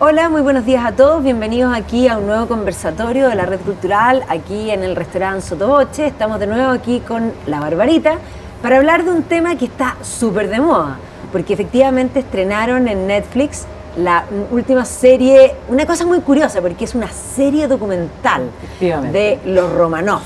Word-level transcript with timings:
Hola, 0.00 0.28
muy 0.28 0.42
buenos 0.42 0.64
días 0.64 0.84
a 0.86 0.92
todos. 0.92 1.24
Bienvenidos 1.24 1.76
aquí 1.76 2.06
a 2.06 2.18
un 2.18 2.26
nuevo 2.28 2.46
conversatorio 2.46 3.28
de 3.28 3.34
la 3.34 3.46
Red 3.46 3.58
Cultural, 3.62 4.22
aquí 4.28 4.70
en 4.70 4.84
el 4.84 4.94
restaurante 4.94 5.40
Sotoboche. 5.40 6.06
Estamos 6.06 6.38
de 6.38 6.46
nuevo 6.46 6.70
aquí 6.70 7.00
con 7.00 7.32
la 7.48 7.58
Barbarita 7.58 8.18
para 8.62 8.76
hablar 8.76 9.04
de 9.04 9.10
un 9.10 9.24
tema 9.24 9.56
que 9.56 9.64
está 9.64 9.96
súper 10.02 10.50
de 10.50 10.60
moda, 10.60 10.98
porque 11.32 11.52
efectivamente 11.52 12.20
estrenaron 12.20 12.86
en 12.86 13.08
Netflix 13.08 13.66
la 13.96 14.24
última 14.52 14.84
serie, 14.84 15.56
una 15.68 15.84
cosa 15.84 16.06
muy 16.06 16.20
curiosa, 16.20 16.60
porque 16.60 16.84
es 16.84 16.94
una 16.94 17.08
serie 17.08 17.66
documental 17.66 18.50
de 18.78 19.40
los 19.46 19.72
Romanov. 19.72 20.22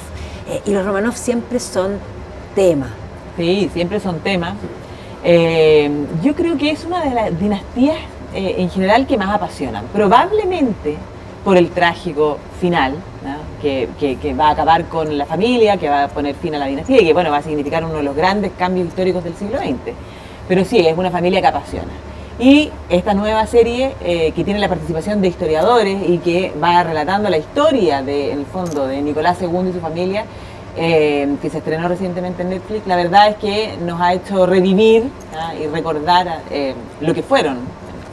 Eh, 0.50 0.60
y 0.66 0.72
los 0.72 0.84
Romanov 0.84 1.16
siempre 1.16 1.58
son 1.58 1.92
tema. 2.54 2.90
Sí, 3.38 3.70
siempre 3.72 4.00
son 4.00 4.20
tema. 4.20 4.54
Eh, 5.24 5.90
yo 6.22 6.34
creo 6.34 6.58
que 6.58 6.72
es 6.72 6.84
una 6.84 7.02
de 7.02 7.14
las 7.14 7.40
dinastías 7.40 7.96
eh, 8.34 8.56
en 8.58 8.70
general 8.70 9.06
que 9.06 9.16
más 9.16 9.34
apasionan. 9.34 9.84
Probablemente 9.92 10.96
por 11.44 11.56
el 11.56 11.70
trágico 11.70 12.38
final, 12.60 12.94
que, 13.60 14.34
va 14.38 14.48
a 14.48 14.50
acabar 14.50 14.86
con 14.86 15.16
la 15.16 15.26
familia, 15.26 15.76
que 15.76 15.88
va 15.88 16.04
a 16.04 16.08
poner 16.08 16.34
fin 16.34 16.54
a 16.54 16.58
la 16.58 16.66
dinastía 16.66 17.00
y 17.00 17.04
que 17.06 17.12
bueno, 17.12 17.30
va 17.30 17.38
a 17.38 17.42
significar 17.42 17.84
uno 17.84 17.94
de 17.94 18.02
los 18.02 18.16
grandes 18.16 18.52
cambios 18.58 18.88
históricos 18.88 19.22
del 19.24 19.34
siglo 19.34 19.58
XX. 19.58 19.94
Pero 20.48 20.64
sí, 20.64 20.78
es 20.86 20.96
una 20.96 21.10
familia 21.10 21.40
que 21.40 21.46
apasiona. 21.46 21.92
Y 22.38 22.70
esta 22.88 23.14
nueva 23.14 23.46
serie 23.46 23.94
eh, 24.02 24.32
que 24.34 24.42
tiene 24.42 24.58
la 24.58 24.68
participación 24.68 25.20
de 25.20 25.28
historiadores 25.28 26.08
y 26.08 26.18
que 26.18 26.52
va 26.62 26.82
relatando 26.82 27.28
la 27.28 27.38
historia, 27.38 28.02
de, 28.02 28.32
en 28.32 28.40
el 28.40 28.46
fondo, 28.46 28.86
de 28.86 29.00
Nicolás 29.02 29.38
II 29.40 29.68
y 29.68 29.72
su 29.72 29.80
familia, 29.80 30.24
eh, 30.76 31.36
que 31.42 31.50
se 31.50 31.58
estrenó 31.58 31.86
recientemente 31.86 32.42
en 32.42 32.50
Netflix, 32.50 32.86
la 32.86 32.96
verdad 32.96 33.28
es 33.28 33.36
que 33.36 33.76
nos 33.84 34.00
ha 34.00 34.14
hecho 34.14 34.46
revivir 34.46 35.10
y 35.60 35.66
recordar 35.66 36.40
lo 37.00 37.12
que 37.12 37.22
fueron 37.22 37.58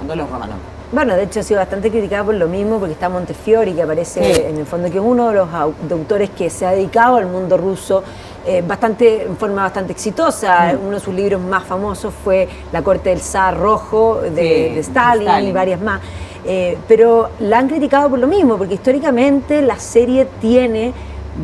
los 0.08 0.30
romanos. 0.30 0.56
Bueno, 0.92 1.16
de 1.16 1.24
hecho 1.24 1.42
ha 1.42 1.44
sido 1.44 1.60
bastante 1.60 1.92
criticado 1.92 2.26
por 2.26 2.36
lo 2.36 2.48
mismo, 2.48 2.80
porque 2.80 2.94
está 2.94 3.10
Montefiori, 3.10 3.74
que 3.74 3.84
aparece 3.84 4.50
en 4.50 4.58
el 4.58 4.66
fondo, 4.66 4.90
que 4.90 4.98
es 4.98 5.04
uno 5.04 5.30
de 5.30 5.36
los 5.36 5.50
autores 5.54 6.32
que 6.32 6.50
se 6.50 6.66
ha 6.66 6.72
dedicado 6.72 7.18
al 7.18 7.28
mundo 7.28 7.58
ruso 7.58 8.04
eh, 8.46 8.64
bastante, 8.66 9.24
en 9.24 9.38
forma 9.38 9.64
bastante 9.64 9.92
exitosa. 9.92 10.74
Mm. 10.74 10.88
Uno 10.88 10.92
de 10.96 11.00
sus 11.00 11.14
libros 11.14 11.40
más 11.42 11.64
famosos 11.64 12.12
fue 12.24 12.48
La 12.72 12.82
corte 12.82 13.10
del 13.10 13.20
zar 13.20 13.56
rojo 13.58 14.22
de, 14.22 14.80
Stalin, 14.80 15.48
y 15.48 15.52
varias 15.52 15.80
más. 15.80 16.02
Eh, 16.44 16.78
pero 16.88 17.30
la 17.40 17.60
han 17.60 17.68
criticado 17.68 18.10
por 18.10 18.18
lo 18.18 18.26
mismo, 18.26 18.58
porque 18.58 18.74
históricamente 18.74 19.62
la 19.62 19.78
serie 19.78 20.26
tiene 20.42 20.92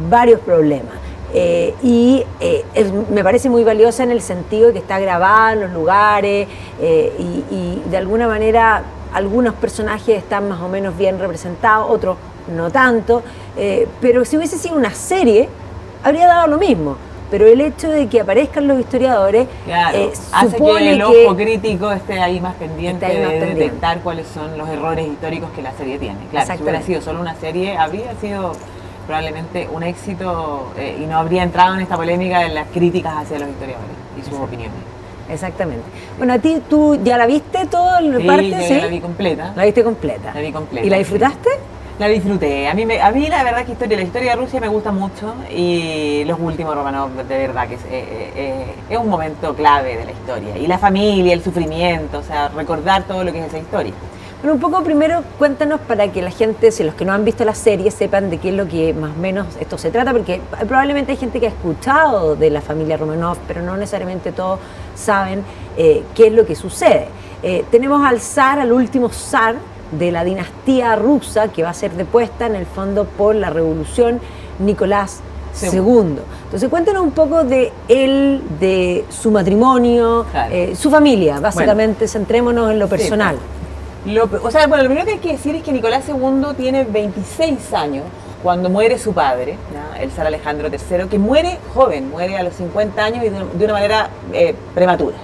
varios 0.09 0.40
problemas. 0.40 1.05
Eh, 1.38 1.73
y 1.83 2.23
me 3.11 3.23
parece 3.23 3.50
muy 3.50 3.66
valiosa 3.66 4.03
en 4.03 4.11
el 4.11 4.22
sentido 4.22 4.67
de 4.67 4.73
que 4.73 4.80
está 4.80 5.00
grabada 5.00 5.52
en 5.53 5.59
los 5.61 5.72
lugares 5.72 6.47
y, 6.80 7.81
de 7.89 7.97
alguna 7.97 8.28
manera 8.28 8.83
algunos 9.14 9.53
personajes 9.53 10.17
están 10.17 10.50
más 10.50 10.61
o 10.61 10.67
menos 10.67 10.97
bien 10.97 11.19
representados, 11.19 11.89
otros 11.89 12.17
no 12.53 12.69
tanto, 12.69 13.23
eh, 13.58 13.88
pero 14.02 14.25
si 14.25 14.38
hubiese 14.38 14.58
sido 14.58 14.75
una 14.75 14.91
serie, 14.91 15.50
habría 16.03 16.28
dado 16.28 16.47
lo 16.47 16.58
mismo. 16.58 16.97
Pero 17.31 17.47
el 17.47 17.59
hecho 17.59 17.89
de 17.89 18.08
que 18.08 18.22
aparezcan 18.22 18.67
los 18.67 18.80
historiadores 18.80 19.47
eh, 19.67 20.11
hace 20.31 20.58
que 20.58 20.94
el 20.94 21.02
ojo 21.02 21.36
crítico 21.36 21.91
esté 21.91 22.19
ahí 22.22 22.39
más 22.39 22.53
pendiente 22.53 23.08
de 23.08 23.39
detectar 23.39 24.02
cuáles 24.02 24.28
son 24.28 24.56
los 24.58 24.69
errores 24.69 25.08
históricos 25.08 25.50
que 25.56 25.63
la 25.63 25.72
serie 25.72 25.97
tiene. 25.97 26.19
Claro, 26.30 26.56
si 26.56 26.61
hubiera 26.61 26.81
sido 26.83 27.02
solo 27.02 27.19
una 27.19 27.36
serie, 27.36 27.78
habría 27.78 28.13
sido 28.22 28.52
probablemente 29.06 29.67
un 29.72 29.84
éxito 29.84 30.72
eh, 30.78 31.00
y 31.02 31.06
no 31.06 31.17
habría 31.17 31.44
entrado 31.44 31.75
en 31.75 31.81
esta 31.81 31.95
polémica 31.95 32.39
de 32.39 32.50
las 32.50 32.67
críticas 32.70 33.14
hacia 33.17 33.39
los 33.39 33.50
historiadores 33.50 33.95
y 34.17 34.22
sus 34.22 34.39
opiniones. 34.39 34.78
Exactamente. 35.30 35.84
Bueno, 36.17 36.34
a 36.34 36.39
ti, 36.39 36.62
¿tú 36.70 37.00
ya 37.03 37.17
la 37.17 37.25
viste 37.25 37.66
toda 37.66 38.02
la 38.02 38.17
sí, 38.20 38.28
parte? 38.28 38.67
sí, 38.67 38.75
la 38.75 38.88
vi 38.88 39.00
completa. 39.00 39.53
La 39.56 39.66
viste 39.66 39.84
completa. 39.84 40.31
La 40.34 40.42
vi 40.42 40.52
completa. 40.52 40.86
¿Y 40.86 40.89
la 40.89 40.97
disfrutaste? 40.97 41.50
La 41.97 42.08
disfruté. 42.08 42.67
A 42.67 42.73
mí, 42.73 42.84
a 42.84 43.12
mí 43.12 43.28
la 43.28 43.44
verdad 43.44 43.66
que 43.66 43.72
historia, 43.72 43.97
la 43.97 44.03
historia 44.03 44.31
de 44.31 44.42
Rusia 44.42 44.59
me 44.59 44.67
gusta 44.67 44.92
mucho 44.92 45.34
y 45.50 46.25
los 46.25 46.38
últimos 46.40 46.75
Romanov 46.75 47.12
de 47.12 47.38
verdad 47.38 47.69
que 47.69 47.75
es, 47.75 47.85
eh, 47.85 48.31
eh, 48.35 48.75
es 48.90 48.97
un 48.97 49.09
momento 49.09 49.56
clave 49.56 49.96
de 49.96 50.06
la 50.06 50.12
historia. 50.12 50.57
Y 50.57 50.68
la 50.68 50.78
familia, 50.78 51.34
el 51.34 51.41
sufrimiento, 51.41 52.19
o 52.19 52.24
sea, 52.24 52.50
recordar 52.50 53.03
todo 53.03 53.24
lo 53.24 53.31
que 53.31 53.40
es 53.40 53.47
esa 53.47 53.59
historia. 53.59 53.94
Bueno, 54.45 54.63
un 54.63 54.72
poco 54.72 54.83
primero 54.83 55.23
cuéntanos 55.39 55.79
para 55.79 56.11
que 56.11 56.22
la 56.22 56.29
gente, 56.29 56.72
si 56.72 56.83
los 56.83 56.94
que 56.94 57.03
no 57.03 57.13
han 57.13 57.25
visto 57.25 57.44
la 57.44 57.56
serie, 57.56 57.89
sepan 57.89 58.29
de 58.29 58.38
qué 58.38 58.50
es 58.50 58.53
lo 58.53 58.67
que 58.67 58.94
más 58.94 59.17
o 59.17 59.19
menos 59.19 59.47
esto 59.59 59.79
se 59.79 59.89
trata, 59.89 60.11
porque 60.11 60.39
probablemente 60.67 61.13
hay 61.13 61.17
gente 61.17 61.39
que 61.39 61.47
ha 61.47 61.50
escuchado 61.50 62.35
de 62.35 62.51
la 62.51 62.61
familia 62.61 62.95
Romanov, 62.95 63.39
pero 63.47 63.63
no 63.63 63.75
necesariamente 63.75 64.31
todos 64.31 64.59
saben 64.94 65.44
eh, 65.78 66.03
qué 66.13 66.28
es 66.28 66.33
lo 66.33 66.45
que 66.45 66.53
sucede. 66.53 67.07
Eh, 67.41 67.66
tenemos 67.72 68.06
al 68.06 68.22
zar, 68.22 68.59
al 68.59 68.72
último 68.72 69.09
zar 69.09 69.56
de 69.91 70.11
la 70.11 70.23
dinastía 70.23 70.95
rusa, 70.95 71.47
que 71.47 71.63
va 71.63 71.72
a 71.72 71.73
ser 71.73 71.94
depuesta 71.94 72.45
en 72.45 72.53
el 72.53 72.67
fondo 72.67 73.06
por 73.06 73.33
la 73.33 73.50
revolución 73.50 74.19
Nicolás 74.59 75.22
II. 75.59 76.19
Entonces 76.44 76.69
cuéntanos 76.69 77.01
un 77.01 77.12
poco 77.12 77.44
de 77.44 77.72
él, 77.88 78.44
de 78.59 79.06
su 79.09 79.31
matrimonio, 79.31 80.23
eh, 80.51 80.75
su 80.75 80.91
familia, 80.91 81.39
básicamente 81.39 82.07
centrémonos 82.07 82.69
en 82.69 82.77
lo 82.77 82.88
personal. 82.88 83.38
Lo, 84.06 84.30
o 84.44 84.52
sea, 84.52 84.68
bueno, 84.68 84.84
lo 84.84 84.90
primero 84.90 85.06
que 85.06 85.14
hay 85.14 85.20
que 85.20 85.32
decir 85.32 85.56
es 85.56 85.64
que 85.64 85.72
Nicolás 85.72 86.06
II 86.08 86.54
tiene 86.56 86.84
26 86.84 87.74
años 87.74 88.04
cuando 88.44 88.70
muere 88.70 89.00
su 89.00 89.12
padre, 89.12 89.58
el 90.00 90.12
zar 90.12 90.28
Alejandro 90.28 90.68
III, 90.68 91.08
que 91.10 91.18
muere 91.18 91.58
joven, 91.74 92.12
muere 92.12 92.38
a 92.38 92.44
los 92.44 92.54
50 92.54 93.04
años 93.04 93.26
y 93.26 93.30
de, 93.30 93.66
una 93.66 93.74
manera 93.74 94.10
eh, 94.34 94.54
prematura. 94.76 95.16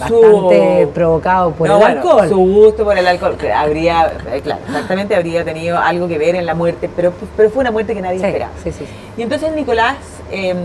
Bastante 0.00 0.88
provocado 0.92 1.52
por 1.52 1.70
el 1.70 1.80
alcohol. 1.80 2.28
Su 2.28 2.38
gusto 2.38 2.82
por 2.82 2.98
el 2.98 3.06
alcohol, 3.06 3.38
habría, 3.54 4.12
eh, 4.32 4.40
claro, 4.40 4.60
exactamente 4.66 5.14
habría 5.14 5.44
tenido 5.44 5.78
algo 5.78 6.08
que 6.08 6.18
ver 6.18 6.34
en 6.34 6.44
la 6.44 6.54
muerte, 6.56 6.90
pero, 6.96 7.12
pero 7.36 7.48
fue 7.50 7.60
una 7.60 7.70
muerte 7.70 7.94
que 7.94 8.02
nadie 8.02 8.16
esperaba. 8.16 8.50
Sí, 8.64 8.72
sí, 8.72 8.86
y 9.16 9.22
entonces 9.22 9.52
Nicolás 9.52 9.98
em, 10.32 10.56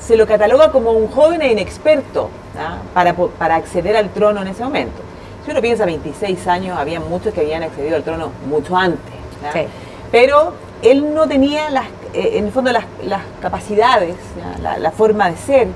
se 0.00 0.16
lo 0.16 0.28
cataloga 0.28 0.70
como 0.70 0.92
un 0.92 1.08
joven 1.08 1.42
e 1.42 1.50
inexperto 1.50 2.30
para, 2.94 3.14
para 3.14 3.56
acceder 3.56 3.96
al 3.96 4.10
trono 4.10 4.42
en 4.42 4.46
ese 4.46 4.62
momento. 4.62 5.09
Si 5.50 5.52
uno 5.52 5.62
piensa 5.62 5.84
26 5.84 6.46
años, 6.46 6.78
había 6.78 7.00
muchos 7.00 7.34
que 7.34 7.40
habían 7.40 7.64
accedido 7.64 7.96
al 7.96 8.04
trono 8.04 8.30
mucho 8.48 8.76
antes. 8.76 9.12
Pero 10.12 10.52
él 10.80 11.12
no 11.12 11.26
tenía, 11.26 11.70
las, 11.70 11.86
eh, 12.14 12.34
en 12.34 12.44
el 12.44 12.52
fondo, 12.52 12.70
las, 12.70 12.84
capacidades, 13.42 14.14
la, 14.62 14.90
forma 14.92 15.28
de 15.28 15.36
ser, 15.36 15.66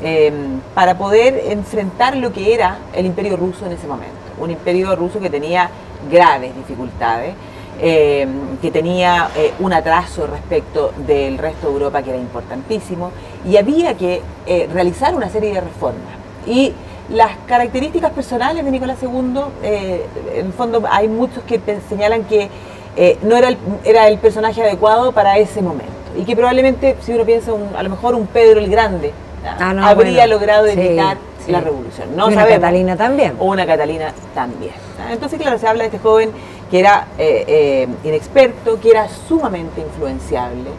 em, 0.00 0.60
para 0.76 0.96
poder 0.96 1.42
enfrentar 1.48 2.16
lo 2.16 2.32
que 2.32 2.54
era 2.54 2.78
el 2.94 3.04
imperio 3.04 3.36
ruso 3.36 3.66
en 3.66 3.72
ese 3.72 3.88
momento. 3.88 4.14
Un 4.38 4.52
imperio 4.52 4.94
ruso 4.94 5.18
que 5.18 5.28
tenía 5.28 5.70
graves 6.08 6.54
dificultades, 6.54 7.34
em, 7.80 8.58
que 8.62 8.70
tenía 8.70 9.30
eh, 9.34 9.54
un 9.58 9.72
atraso 9.72 10.28
respecto 10.28 10.92
del 11.04 11.36
resto 11.36 11.66
de 11.66 11.72
Europa 11.72 12.00
que 12.00 12.10
era 12.10 12.18
importantísimo, 12.20 13.10
y 13.44 13.56
había 13.56 13.96
que 13.96 14.22
eh, 14.46 14.68
realizar 14.72 15.16
una 15.16 15.28
serie 15.28 15.52
de 15.52 15.62
reformas. 15.62 16.14
Y 16.46 16.72
las 17.08 17.32
características 17.46 18.10
personales 18.12 18.64
de 18.64 18.70
Nicolás 18.70 18.98
II, 19.02 19.40
eh, 19.62 20.06
en 20.34 20.46
el 20.46 20.52
fondo 20.52 20.82
hay 20.90 21.08
muchos 21.08 21.44
que 21.44 21.60
señalan 21.88 22.24
que 22.24 22.48
eh, 22.96 23.18
no 23.22 23.36
era 23.36 23.48
el, 23.48 23.58
era 23.84 24.08
el 24.08 24.18
personaje 24.18 24.62
adecuado 24.62 25.12
para 25.12 25.38
ese 25.38 25.62
momento 25.62 25.92
y 26.16 26.24
que 26.24 26.34
probablemente, 26.34 26.96
si 27.02 27.12
uno 27.12 27.24
piensa, 27.24 27.52
a 27.76 27.82
lo 27.82 27.90
mejor 27.90 28.14
un 28.14 28.26
Pedro 28.26 28.58
el 28.58 28.70
Grande 28.70 29.12
ah, 29.44 29.74
habría 29.84 30.26
logrado 30.26 30.66
evitar 30.66 31.18
la 31.46 31.60
revolución. 31.60 32.16
No 32.16 32.26
una 32.26 32.46
Catalina 32.46 32.96
también. 32.96 33.34
O 33.38 33.46
una 33.46 33.66
Catalina 33.66 34.12
también. 34.34 34.72
Entonces, 35.10 35.38
claro, 35.38 35.58
se 35.58 35.68
habla 35.68 35.84
de 35.84 35.90
este 35.90 35.98
joven 36.00 36.30
que 36.70 36.80
era 36.80 37.06
eh, 37.18 37.86
inexperto, 38.02 38.80
que 38.80 38.90
era 38.90 39.08
sumamente 39.28 39.82
influenciable, 39.82 40.70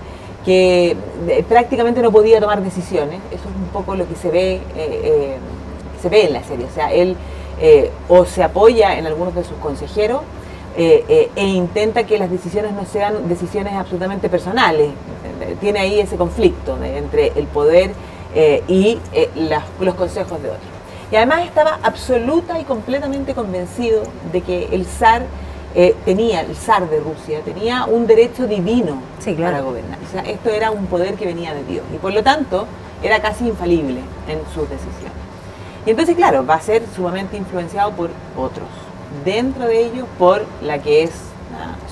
que 0.43 0.97
prácticamente 1.47 2.01
no 2.01 2.11
podía 2.11 2.41
tomar 2.41 2.61
decisiones. 2.61 3.21
Eso 3.31 3.43
es 3.47 3.55
un 3.55 3.69
poco 3.71 3.95
lo 3.95 4.07
que 4.09 4.15
se 4.15 4.29
ve 4.29 4.59
se 6.01 6.09
ve 6.09 6.25
en 6.25 6.33
la 6.33 6.43
serie. 6.43 6.65
O 6.65 6.73
sea, 6.73 6.91
él 6.91 7.15
eh, 7.59 7.91
o 8.07 8.23
se 8.25 8.43
apoya 8.43 8.99
en 8.99 9.07
algunos 9.07 9.33
de 9.33 9.43
sus 9.43 9.57
consejeros 9.57 10.21
eh, 10.77 11.03
eh, 11.09 11.31
e 11.35 11.43
intenta 11.43 12.03
que 12.05 12.19
las 12.19 12.29
decisiones 12.29 12.71
no 12.73 12.85
sean 12.85 13.27
decisiones 13.27 13.73
absolutamente 13.73 14.29
personales. 14.29 14.89
Tiene 15.59 15.79
ahí 15.79 15.99
ese 15.99 16.17
conflicto 16.17 16.77
entre 16.83 17.31
el 17.35 17.47
poder 17.47 17.91
y 18.67 18.99
los 19.79 19.95
consejos 19.95 20.41
de 20.41 20.49
otros. 20.49 20.67
Y 21.11 21.15
además 21.15 21.45
estaba 21.45 21.79
absoluta 21.81 22.59
y 22.59 22.63
completamente 22.63 23.33
convencido 23.33 24.03
de 24.31 24.41
que 24.41 24.69
el 24.71 24.85
zar 24.85 25.25
tenía, 26.05 26.41
el 26.41 26.55
zar 26.55 26.89
de 26.89 26.99
Rusia, 26.99 27.41
tenía 27.41 27.85
un 27.85 28.07
derecho 28.07 28.47
divino 28.47 29.01
para 29.39 29.61
gobernar. 29.61 29.99
O 30.07 30.11
sea, 30.11 30.21
esto 30.21 30.49
era 30.49 30.71
un 30.71 30.85
poder 30.87 31.15
que 31.15 31.25
venía 31.25 31.53
de 31.53 31.63
Dios 31.63 31.83
y 31.93 31.97
por 31.97 32.13
lo 32.13 32.23
tanto 32.23 32.67
era 33.01 33.19
casi 33.19 33.47
infalible 33.47 33.99
en 34.27 34.39
sus 34.53 34.69
decisiones. 34.69 35.26
Y 35.87 35.91
entonces, 35.91 36.17
claro, 36.17 36.45
va 36.45 36.55
a 36.55 36.59
ser 36.61 36.83
sumamente 36.93 37.37
influenciado 37.37 37.91
por 37.91 38.09
otros. 38.35 38.67
Dentro 39.23 39.65
de 39.65 39.85
ellos, 39.85 40.05
por 40.19 40.45
la 40.61 40.79
que 40.79 41.03
es 41.03 41.11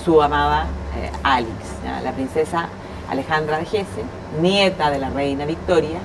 su 0.04 0.22
amada 0.22 0.66
eh, 1.02 1.10
Alix, 1.24 1.50
la 2.04 2.12
princesa 2.12 2.68
Alejandra 3.10 3.58
de 3.58 3.64
Hesse, 3.64 4.04
nieta 4.42 4.92
de 4.92 5.00
la 5.00 5.10
reina 5.12 5.46
Victoria. 5.46 6.00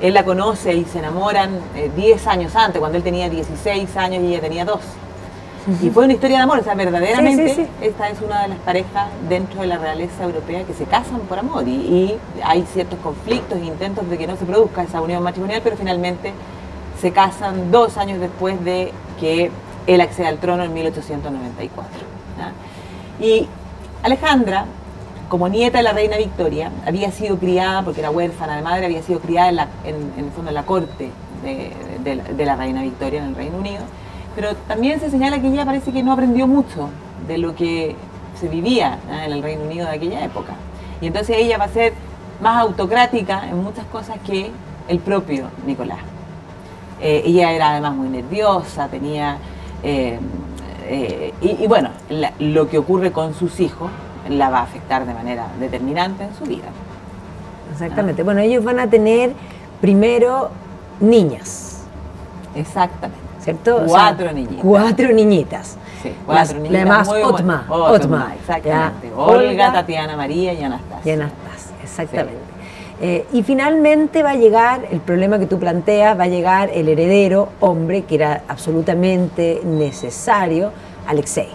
Él 0.00 0.14
la 0.14 0.24
conoce 0.24 0.72
y 0.72 0.84
se 0.84 1.00
enamoran 1.00 1.58
10 1.96 1.98
eh, 1.98 2.30
años 2.30 2.54
antes, 2.54 2.78
cuando 2.78 2.96
él 2.96 3.02
tenía 3.02 3.28
16 3.28 3.96
años 3.96 4.22
y 4.22 4.28
ella 4.28 4.40
tenía 4.40 4.64
12. 4.64 4.84
Y 5.82 5.90
fue 5.90 6.04
una 6.04 6.12
historia 6.12 6.36
de 6.36 6.42
amor, 6.44 6.60
o 6.60 6.62
sea, 6.62 6.76
verdaderamente 6.76 7.68
esta 7.80 8.08
es 8.08 8.20
una 8.20 8.42
de 8.42 8.48
las 8.48 8.58
parejas 8.58 9.08
dentro 9.28 9.62
de 9.62 9.66
la 9.66 9.78
realeza 9.78 10.22
europea 10.22 10.62
que 10.62 10.74
se 10.74 10.84
casan 10.84 11.20
por 11.22 11.40
amor 11.40 11.66
y, 11.66 12.16
hay 12.44 12.64
ciertos 12.72 13.00
conflictos 13.00 13.58
e 13.58 13.64
intentos 13.64 14.08
de 14.08 14.16
que 14.16 14.28
no 14.28 14.36
se 14.36 14.44
produzca 14.44 14.84
esa 14.84 15.00
unión 15.00 15.24
matrimonial, 15.24 15.60
pero 15.62 15.76
finalmente 15.76 16.32
se 17.02 17.10
casan 17.10 17.72
dos 17.72 17.98
años 17.98 18.20
después 18.20 18.64
de 18.64 18.92
que 19.18 19.50
él 19.88 20.00
accede 20.00 20.28
al 20.28 20.38
trono 20.38 20.62
en 20.62 20.72
1894. 20.72 21.90
Y 23.20 23.48
Alejandra, 24.04 24.66
como 25.28 25.48
nieta 25.48 25.78
de 25.78 25.82
la 25.82 25.92
reina 25.92 26.16
Victoria, 26.16 26.70
había 26.86 27.10
sido 27.10 27.38
criada, 27.38 27.82
porque 27.82 27.98
era 27.98 28.10
huérfana 28.10 28.54
de 28.54 28.62
madre, 28.62 28.86
había 28.86 29.02
sido 29.02 29.18
criada 29.18 29.50
en, 29.50 29.58
en, 30.16 30.24
el 30.26 30.30
fondo 30.30 30.50
en 30.50 30.54
la 30.54 30.62
corte 30.62 31.10
de, 31.42 32.44
la, 32.44 32.54
reina 32.54 32.82
Victoria 32.82 33.20
en 33.20 33.30
el 33.30 33.34
Reino 33.34 33.58
Unido, 33.58 33.82
pero 34.36 34.54
también 34.68 35.00
se 35.00 35.10
señala 35.10 35.40
que 35.40 35.48
ella 35.48 35.64
parece 35.64 35.92
que 35.92 36.04
no 36.04 36.12
aprendió 36.12 36.46
mucho 36.46 36.88
de 37.26 37.36
lo 37.36 37.56
que 37.56 37.96
se 38.40 38.46
vivía 38.46 39.00
en 39.10 39.32
el 39.32 39.42
Reino 39.42 39.64
Unido 39.64 39.88
de 39.88 39.96
aquella 39.96 40.24
época. 40.24 40.52
Y 41.00 41.08
entonces 41.08 41.36
ella 41.36 41.58
va 41.58 41.64
a 41.64 41.68
ser 41.68 41.94
más 42.40 42.60
autocrática 42.60 43.48
en 43.48 43.60
muchas 43.60 43.86
cosas 43.86 44.18
que 44.24 44.52
el 44.86 45.00
propio 45.00 45.48
Nicolás. 45.66 46.11
Eh, 47.02 47.22
ella 47.26 47.50
era 47.50 47.70
además 47.70 47.94
muy 47.94 48.08
nerviosa, 48.08 48.86
tenía... 48.88 49.36
Eh, 49.82 50.18
eh, 50.84 51.34
y, 51.40 51.66
bueno, 51.66 51.90
lo 52.38 52.68
que 52.68 52.78
ocurre 52.78 53.10
con 53.12 53.34
sus 53.34 53.58
hijos 53.60 53.90
la 54.28 54.50
va 54.50 54.60
a 54.60 54.62
afectar 54.62 55.04
de 55.04 55.12
manera 55.12 55.48
determinante 55.58 56.24
en 56.24 56.34
su 56.34 56.44
vida. 56.44 56.68
Exactamente. 57.72 58.22
Bueno, 58.22 58.40
ellos 58.40 58.62
van 58.62 58.78
a 58.78 58.88
tener 58.88 59.32
primero 59.80 60.50
niñas. 61.00 61.84
Exactamente. 62.54 63.20
¿Cierto? 63.40 63.82
Cuatro 63.86 64.32
niñitas. 64.32 64.62
Cuatro 64.62 65.12
niñitas. 65.12 65.76
Sí, 66.02 66.14
cuatro 66.24 66.58
niñitas. 66.58 66.80
Además, 66.80 67.08
Otma. 67.08 67.66
Otma, 67.68 68.34
exactamente. 68.38 69.10
Olga, 69.16 69.72
Tatiana 69.72 70.16
María 70.16 70.52
y 70.52 70.62
Anastasia. 70.62 71.00
Y 71.04 71.14
Anastasia, 71.16 71.76
exactamente. 71.82 72.41
Eh, 73.04 73.26
y 73.32 73.42
finalmente 73.42 74.22
va 74.22 74.30
a 74.30 74.36
llegar, 74.36 74.86
el 74.92 75.00
problema 75.00 75.40
que 75.40 75.46
tú 75.46 75.58
planteas, 75.58 76.16
va 76.16 76.24
a 76.24 76.28
llegar 76.28 76.70
el 76.72 76.88
heredero, 76.88 77.48
hombre, 77.58 78.02
que 78.02 78.14
era 78.14 78.44
absolutamente 78.46 79.60
necesario, 79.64 80.70
Alexei. 81.08 81.48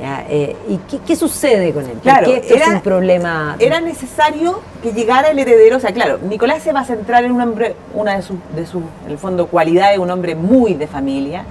Eh, 0.00 0.56
¿Y 0.66 0.98
qué, 1.06 1.14
sucede 1.14 1.72
con 1.74 1.84
él? 1.84 1.98
Claro, 2.02 2.32
era, 2.32 2.68
un 2.68 2.80
problema. 2.80 3.54
Era 3.58 3.80
necesario 3.80 4.60
que 4.82 4.92
llegara 4.92 5.28
el 5.28 5.38
heredero. 5.38 5.76
O 5.76 5.80
sea, 5.80 5.92
claro, 5.92 6.18
Nicolás 6.26 6.62
se 6.62 6.72
va 6.72 6.80
a 6.80 6.84
centrar 6.84 7.22
en 7.24 7.32
un 7.32 7.40
hombre, 7.42 7.76
una 7.92 8.16
de 8.16 8.22
sus, 8.22 8.38
de 8.56 8.66
su, 8.66 8.78
en 9.04 9.12
el 9.12 9.18
fondo, 9.18 9.46
cualidades, 9.46 9.98
un 9.98 10.10
hombre 10.10 10.34
muy 10.34 10.72
de 10.72 10.86
familia. 10.86 11.44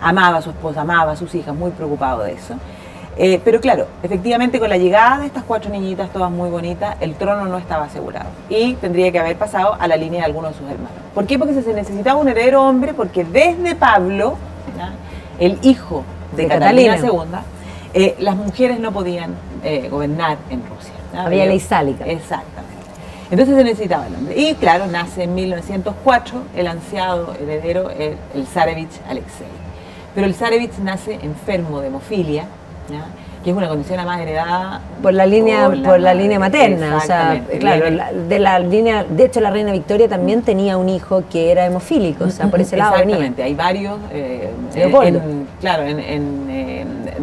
Amaba 0.00 0.38
a 0.38 0.42
su 0.42 0.50
esposa, 0.50 0.82
amaba 0.82 1.12
a 1.12 1.16
sus 1.16 1.34
hijas, 1.34 1.54
muy 1.54 1.72
preocupado 1.72 2.22
de 2.22 2.32
eso. 2.32 2.54
Eh, 3.16 3.40
pero 3.44 3.60
claro, 3.60 3.86
efectivamente 4.02 4.60
con 4.60 4.70
la 4.70 4.78
llegada 4.78 5.18
de 5.18 5.26
estas 5.26 5.44
cuatro 5.44 5.70
niñitas, 5.70 6.10
todas 6.12 6.30
muy 6.30 6.48
bonitas, 6.48 6.96
el 7.00 7.14
trono 7.16 7.46
no 7.46 7.58
estaba 7.58 7.84
asegurado. 7.84 8.30
Y 8.48 8.74
tendría 8.74 9.10
que 9.12 9.18
haber 9.18 9.36
pasado 9.36 9.76
a 9.78 9.86
la 9.88 9.96
línea 9.96 10.20
de 10.20 10.26
algunos 10.26 10.52
de 10.52 10.58
sus 10.58 10.70
hermanos. 10.70 10.92
¿Por 11.14 11.26
qué? 11.26 11.38
Porque 11.38 11.54
se 11.54 11.72
necesitaba 11.74 12.18
un 12.18 12.28
heredero 12.28 12.62
hombre, 12.62 12.94
porque 12.94 13.24
desde 13.24 13.74
Pablo, 13.74 14.36
el 15.38 15.58
hijo 15.62 16.04
de, 16.36 16.46
Catalina 16.46 16.96
II, 16.96 17.10
eh, 17.92 18.16
las 18.20 18.36
mujeres 18.36 18.78
no 18.78 18.92
podían 18.92 19.34
eh, 19.64 19.88
gobernar 19.90 20.38
en 20.48 20.62
Rusia. 20.66 20.92
Había 21.14 21.44
ley 21.46 21.58
sálica. 21.58 22.04
Exactamente. 22.04 22.70
Entonces 23.30 23.56
se 23.56 23.64
necesitaba 23.64 24.06
el 24.06 24.14
hombre. 24.14 24.40
Y 24.40 24.54
claro, 24.54 24.86
nace 24.86 25.24
en 25.24 25.34
1904 25.34 26.42
el 26.56 26.66
ansiado 26.66 27.34
heredero, 27.40 27.90
el, 27.90 28.16
el 28.34 28.46
Zarevich 28.46 29.00
Alexei. 29.08 29.46
Pero 30.14 30.26
el 30.26 30.34
Zarevich 30.34 30.78
nace 30.78 31.18
enfermo 31.22 31.80
de 31.80 31.88
hemofilia, 31.88 32.46
que 33.42 33.50
es 33.50 33.56
una 33.56 33.68
condición 33.68 33.98
además 33.98 34.20
heredada 34.20 34.80
por 35.02 35.14
la 35.14 35.24
línea 35.24 35.70
por 35.84 35.98
la, 35.98 36.12
línea 36.12 36.38
materna 36.38 36.96
o 36.96 37.00
sea 37.00 37.42
claro 37.58 37.86
de 38.28 38.38
la 38.38 38.58
línea 38.58 39.04
de 39.04 39.24
hecho 39.24 39.40
la 39.40 39.50
reina 39.50 39.72
Victoria 39.72 40.08
también 40.08 40.42
tenía 40.42 40.76
un 40.76 40.90
hijo 40.90 41.22
que 41.30 41.50
era 41.50 41.64
hemofílico 41.64 42.24
o 42.24 42.30
sea 42.30 42.48
por 42.48 42.60
ese 42.60 42.76
lado 42.76 42.96
exactamente 42.96 43.42
hay 43.42 43.54
varios 43.54 43.98
eh, 44.12 44.50
claro 45.60 45.84
en, 45.84 46.50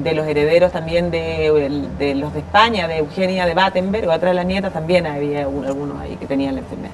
de 0.04 0.14
los 0.14 0.28
herederos 0.28 0.72
también 0.72 1.12
de, 1.12 2.16
los 2.16 2.34
de 2.34 2.40
España 2.40 2.88
de 2.88 2.98
Eugenia 2.98 3.46
de 3.46 3.54
Battenberg 3.54 4.10
otra 4.10 4.30
de 4.30 4.36
las 4.36 4.46
nietas 4.46 4.74
también 4.74 5.06
había 5.06 5.42
algunos 5.42 6.00
ahí 6.02 6.16
que 6.16 6.26
tenían 6.26 6.56
la 6.56 6.62
enfermedad. 6.62 6.94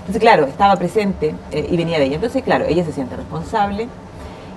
Entonces 0.00 0.20
claro 0.20 0.44
estaba 0.44 0.76
presente 0.76 1.34
eh, 1.50 1.66
y 1.70 1.76
venía 1.76 1.98
de 1.98 2.06
ella. 2.06 2.16
Entonces 2.16 2.42
claro 2.42 2.64
ella 2.66 2.84
se 2.84 2.92
siente 2.92 3.16
responsable 3.16 3.88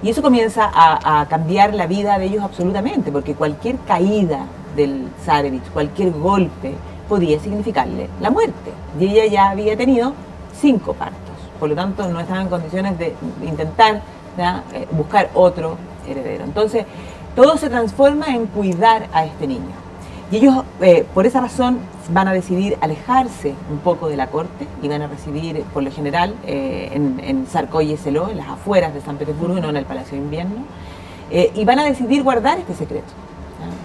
y 0.03 0.09
eso 0.09 0.21
comienza 0.21 0.69
a, 0.73 1.25
cambiar 1.27 1.73
la 1.73 1.87
vida 1.87 2.17
de 2.19 2.25
ellos 2.25 2.43
absolutamente, 2.43 3.11
porque 3.11 3.33
cualquier 3.33 3.77
caída 3.79 4.45
del 4.75 5.07
Zarevich, 5.25 5.69
cualquier 5.71 6.11
golpe, 6.11 6.75
podía 7.09 7.39
significarle 7.39 8.09
la 8.21 8.29
muerte. 8.29 8.71
Y 8.99 9.05
ella 9.05 9.25
ya 9.25 9.49
había 9.49 9.75
tenido 9.75 10.13
cinco 10.59 10.93
partos, 10.93 11.35
por 11.59 11.69
lo 11.69 11.75
tanto 11.75 12.07
no 12.07 12.19
estaba 12.19 12.41
en 12.41 12.49
condiciones 12.49 12.97
de 12.99 13.15
intentar 13.43 14.01
eh, 14.37 14.87
buscar 14.91 15.29
otro 15.33 15.77
heredero. 16.07 16.43
Entonces, 16.43 16.85
todo 17.35 17.57
se 17.57 17.69
transforma 17.69 18.27
en 18.27 18.45
cuidar 18.47 19.07
a 19.13 19.25
este 19.25 19.47
niño. 19.47 19.86
Y 20.31 20.37
ellos, 20.37 20.63
eh, 20.81 21.05
por 21.13 21.25
esa 21.25 21.39
razón, 21.39 21.79
van 22.09 22.27
a 22.27 22.33
decidir 22.33 22.77
alejarse 22.81 23.53
un 23.71 23.79
poco 23.79 24.09
de 24.09 24.17
la 24.17 24.27
corte 24.27 24.67
y 24.81 24.87
van 24.89 25.01
a 25.01 25.07
residir, 25.07 25.63
por 25.73 25.83
lo 25.83 25.91
general, 25.91 26.35
eh, 26.45 26.89
en, 26.93 27.19
en 27.23 27.47
Sarkoy 27.47 27.93
y 27.93 27.97
Seló, 27.97 28.29
en 28.29 28.37
las 28.37 28.49
afueras 28.49 28.93
de 28.93 29.01
San 29.01 29.17
Petersburgo, 29.17 29.57
y 29.57 29.61
no 29.61 29.69
en 29.69 29.77
el 29.77 29.85
Palacio 29.85 30.17
de 30.17 30.23
Invierno. 30.23 30.65
Eh, 31.31 31.51
y 31.55 31.63
van 31.63 31.79
a 31.79 31.83
decidir 31.85 32.23
guardar 32.23 32.57
este 32.57 32.73
secreto 32.73 33.13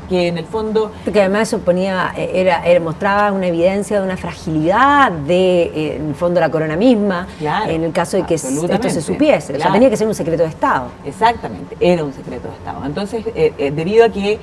que 0.08 0.28
en 0.28 0.38
el 0.38 0.44
fondo... 0.44 0.92
Porque 1.04 1.20
además 1.20 1.48
suponía, 1.48 2.12
eh, 2.16 2.30
era, 2.34 2.62
mostraba 2.80 3.32
una 3.32 3.46
evidencia 3.46 3.98
de 3.98 4.04
una 4.04 4.16
fragilidad 4.16 5.10
de, 5.10 5.62
eh, 5.62 5.96
en 5.96 6.10
el 6.10 6.14
fondo, 6.14 6.40
la 6.40 6.50
corona 6.50 6.76
misma, 6.76 7.26
en 7.66 7.84
el 7.84 7.92
caso 7.92 8.16
de 8.16 8.24
que 8.24 8.34
esto 8.34 8.88
se 8.88 9.00
supiese. 9.00 9.56
O 9.56 9.58
sea, 9.58 9.72
tenía 9.72 9.90
que 9.90 9.96
ser 9.96 10.06
un 10.06 10.14
secreto 10.14 10.42
de 10.42 10.48
Estado. 10.48 10.88
Exactamente, 11.04 11.76
era 11.80 12.04
un 12.04 12.12
secreto 12.12 12.48
de 12.48 12.54
Estado. 12.54 12.84
Entonces, 12.84 13.24
eh, 13.34 13.72
debido 13.74 14.04
a 14.04 14.08
que 14.10 14.38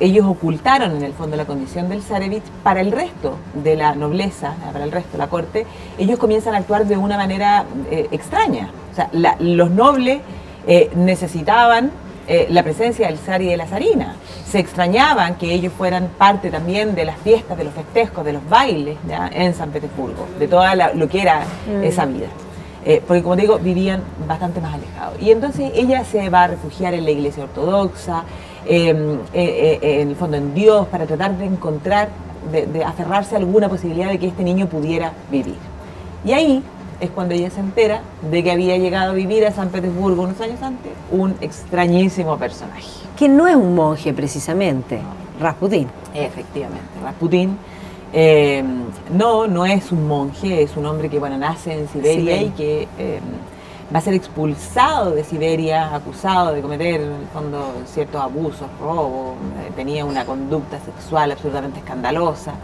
ellos 0.00 0.26
ocultaron 0.26 0.96
en 0.96 1.02
el 1.02 1.12
fondo 1.14 1.36
la 1.36 1.46
condición 1.46 1.88
del 1.88 2.02
Zarevich, 2.02 2.44
para 2.62 2.80
el 2.80 2.92
resto 2.92 3.38
de 3.54 3.76
la 3.76 3.94
nobleza, 3.94 4.54
para 4.72 4.84
el 4.84 4.92
resto 4.92 5.12
de 5.12 5.18
la 5.18 5.28
corte, 5.28 5.66
ellos 5.98 6.18
comienzan 6.18 6.54
a 6.54 6.58
actuar 6.58 6.86
de 6.86 6.96
una 6.96 7.16
manera 7.16 7.64
extraña. 7.90 8.70
O 8.92 8.94
sea, 8.94 9.10
los 9.40 9.70
nobles 9.70 10.20
necesitaban 10.94 11.90
eh, 12.28 12.48
la 12.50 12.64
presencia 12.64 13.06
del 13.06 13.18
zar 13.18 13.40
y 13.40 13.46
de 13.46 13.56
la 13.56 13.66
zarina. 13.66 14.16
Se 14.44 14.58
extrañaban 14.58 15.36
que 15.36 15.52
ellos 15.52 15.72
fueran 15.72 16.08
parte 16.18 16.50
también 16.50 16.94
de 16.96 17.04
las 17.04 17.18
fiestas, 17.18 17.56
de 17.56 17.64
los 17.64 17.72
festejos, 17.72 18.24
de 18.24 18.32
los 18.32 18.48
bailes 18.48 18.96
en 19.32 19.54
San 19.54 19.70
Petersburgo, 19.70 20.26
de 20.38 20.48
toda 20.48 20.74
lo 20.74 21.08
que 21.08 21.22
era 21.22 21.44
mm. 21.68 21.84
esa 21.84 22.04
vida. 22.04 22.26
Eh, 22.84 23.00
porque 23.06 23.22
como 23.22 23.36
digo, 23.36 23.58
vivían 23.58 24.02
bastante 24.26 24.60
más 24.60 24.74
alejados. 24.74 25.20
Y 25.20 25.30
entonces 25.30 25.70
ella 25.74 26.04
se 26.04 26.28
va 26.28 26.44
a 26.44 26.46
refugiar 26.48 26.94
en 26.94 27.04
la 27.04 27.10
iglesia 27.12 27.44
ortodoxa, 27.44 28.24
em, 28.66 29.18
eh, 29.32 29.78
en 29.80 30.10
el 30.10 30.16
fondo 30.16 30.36
en 30.36 30.52
Dios, 30.52 30.88
para 30.88 31.06
tratar 31.06 31.36
de 31.38 31.44
encontrar, 31.44 32.08
de, 32.50 32.66
de 32.66 32.84
aferrarse 32.84 33.36
a 33.36 33.38
alguna 33.38 33.68
posibilidad 33.68 34.08
de 34.08 34.18
que 34.18 34.26
este 34.26 34.42
niño 34.42 34.66
pudiera 34.66 35.12
vivir. 35.30 35.56
Y 36.24 36.32
ahí 36.32 36.62
es 37.00 37.10
cuando 37.10 37.34
ella 37.34 37.50
se 37.50 37.60
entera 37.60 38.02
de 38.30 38.42
que 38.42 38.50
había 38.50 38.76
llegado 38.78 39.12
a 39.12 39.14
vivir 39.14 39.44
a 39.46 39.52
San 39.52 39.68
Petersburgo 39.68 40.22
unos 40.22 40.40
años 40.40 40.62
antes 40.62 40.92
un 41.10 41.34
extrañísimo 41.40 42.38
personaje. 42.38 42.88
Que 43.16 43.28
no 43.28 43.46
es 43.46 43.56
un 43.56 43.74
monje 43.74 44.12
precisamente, 44.12 45.00
Rasputín. 45.40 45.88
Efectivamente, 46.14 46.86
Rasputín. 47.02 47.56
Eh, 48.12 48.64
no, 49.12 49.46
no 49.46 49.66
es 49.66 49.92
un 49.92 50.06
monje, 50.06 50.62
es 50.62 50.76
un 50.76 50.86
hombre 50.86 51.10
que 51.10 51.18
bueno, 51.18 51.36
nace 51.36 51.72
en 51.72 51.88
Siberia 51.88 52.40
y 52.40 52.50
que 52.50 52.88
eh, 52.98 53.20
va 53.94 53.98
a 53.98 54.02
ser 54.02 54.14
expulsado 54.14 55.10
de 55.10 55.22
Siberia, 55.24 55.94
acusado 55.94 56.54
de 56.54 56.62
cometer 56.62 57.00
en 57.00 57.12
el 57.12 57.26
fondo 57.32 57.72
ciertos 57.84 58.20
abusos, 58.22 58.68
robos, 58.80 59.34
eh, 59.60 59.72
tenía 59.74 60.04
una 60.04 60.24
conducta 60.24 60.78
sexual 60.80 61.32
absolutamente 61.32 61.80
escandalosa 61.80 62.54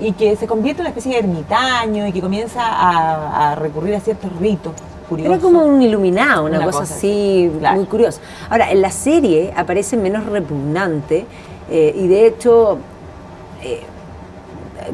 y 0.00 0.12
que 0.12 0.36
se 0.36 0.46
convierte 0.46 0.80
en 0.80 0.86
una 0.86 0.90
especie 0.90 1.12
de 1.12 1.18
ermitaño 1.18 2.06
y 2.06 2.12
que 2.12 2.20
comienza 2.20 2.60
a, 2.62 3.54
recurrir 3.54 3.94
a 3.94 4.00
ciertos 4.00 4.30
ritos 4.38 4.72
curiosos. 5.08 5.34
Era 5.34 5.42
como 5.42 5.64
un 5.64 5.82
iluminado, 5.82 6.44
una, 6.46 6.64
cosa, 6.64 6.82
así, 6.82 7.50
muy 7.74 7.84
curiosa. 7.86 8.20
Ahora, 8.50 8.70
en 8.70 8.82
la 8.82 8.90
serie 8.90 9.52
aparece 9.56 9.96
menos 9.96 10.26
repugnante 10.26 11.26
eh, 11.70 11.94
y 11.96 12.08
de 12.08 12.26
hecho... 12.26 12.78
Eh, 13.62 13.82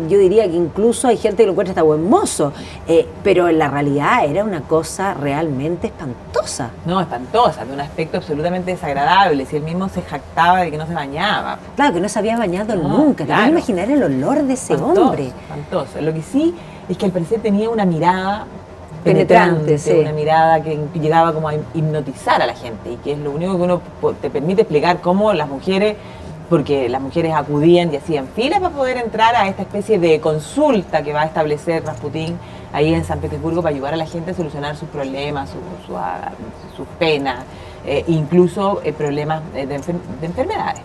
yo 0.08 0.18
diría 0.18 0.44
que 0.44 0.56
incluso 0.56 1.08
hay 1.08 1.16
gente 1.16 1.42
que 1.42 1.46
lo 1.46 1.52
encuentra 1.52 1.72
hasta 1.72 1.82
buen 1.82 2.08
mozo, 2.08 2.52
eh, 2.86 3.06
pero 3.22 3.48
en 3.48 3.58
la 3.58 3.68
realidad 3.68 4.24
era 4.24 4.44
una 4.44 4.62
cosa 4.62 5.14
realmente 5.14 5.88
espantosa. 5.88 6.70
No, 6.86 7.00
espantosa, 7.00 7.64
de 7.64 7.72
un 7.72 7.80
aspecto 7.80 8.18
absolutamente 8.18 8.70
desagradable. 8.72 9.46
Si 9.46 9.56
él 9.56 9.62
mismo 9.62 9.88
se 9.88 10.02
jactaba 10.02 10.60
de 10.60 10.70
que 10.70 10.78
no 10.78 10.86
se 10.86 10.94
bañaba. 10.94 11.58
Claro, 11.76 11.94
que 11.94 12.00
no 12.00 12.08
se 12.08 12.18
había 12.18 12.36
bañado 12.36 12.76
nunca. 12.76 13.24
Claro. 13.24 13.44
Te 13.44 13.50
imaginar 13.50 13.90
el 13.90 14.02
olor 14.02 14.42
de 14.42 14.54
ese 14.54 14.74
hombre. 14.74 15.28
Espantoso. 15.28 16.00
Lo 16.00 16.12
que 16.12 16.22
sí 16.22 16.54
es 16.88 16.96
que 16.96 17.06
al 17.06 17.12
parecer 17.12 17.40
tenía 17.40 17.70
una 17.70 17.84
mirada 17.84 18.46
penetrante, 19.04 19.78
una 20.00 20.12
mirada 20.12 20.62
que 20.62 20.78
llegaba 20.94 21.32
como 21.32 21.48
a 21.48 21.54
hipnotizar 21.54 22.42
a 22.42 22.46
la 22.46 22.54
gente 22.54 22.92
y 22.92 22.96
que 22.96 23.12
es 23.12 23.18
lo 23.18 23.30
único 23.30 23.56
que 23.56 23.62
uno 23.62 23.80
te 24.20 24.30
permite 24.30 24.62
explicar 24.62 25.00
cómo 25.00 25.32
las 25.32 25.48
mujeres 25.48 25.96
porque 26.50 26.88
las 26.88 27.00
mujeres 27.00 27.32
acudían 27.32 27.94
y 27.94 27.96
hacían 27.96 28.26
filas 28.26 28.58
para 28.58 28.74
poder 28.74 28.96
entrar 28.96 29.36
a 29.36 29.46
esta 29.46 29.62
especie 29.62 30.00
de 30.00 30.20
consulta 30.20 31.02
que 31.02 31.12
va 31.12 31.22
a 31.22 31.26
establecer 31.26 31.84
Rasputín 31.84 32.36
ahí 32.72 32.92
en 32.92 33.04
San 33.04 33.20
Petersburgo 33.20 33.62
para 33.62 33.72
ayudar 33.72 33.94
a 33.94 33.96
la 33.96 34.06
gente 34.06 34.32
a 34.32 34.34
solucionar 34.34 34.76
sus 34.76 34.88
problemas, 34.88 35.48
sus 36.76 36.86
penas, 36.98 37.44
eh, 37.86 38.04
incluso 38.08 38.80
eh, 38.82 38.92
problemas 38.92 39.42
de, 39.52 39.64
de, 39.66 39.74
enfermedades. 40.22 40.82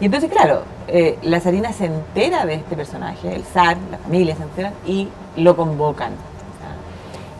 Y 0.00 0.06
entonces, 0.06 0.30
claro, 0.30 0.62
eh, 0.88 1.18
la 1.22 1.40
zarina 1.40 1.72
se 1.74 1.84
entera 1.84 2.46
de 2.46 2.54
este 2.54 2.74
personaje, 2.74 3.36
el 3.36 3.44
zar, 3.44 3.76
la 3.90 3.98
familia 3.98 4.34
se 4.34 4.44
entera 4.44 4.72
y 4.86 5.08
lo 5.36 5.54
convocan. 5.54 6.12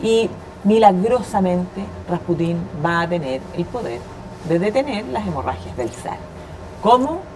Y 0.01 0.29
milagrosamente 0.63 1.81
Rasputín 2.07 2.57
va 2.85 3.01
a 3.01 3.09
tener 3.09 3.41
el 3.57 3.65
poder 3.65 3.99
de 4.47 4.59
detener 4.59 5.05
las 5.07 5.25
hemorragias 5.25 5.75
del 5.75 5.89
zar. 5.89 6.17
¿Cómo? 6.81 7.32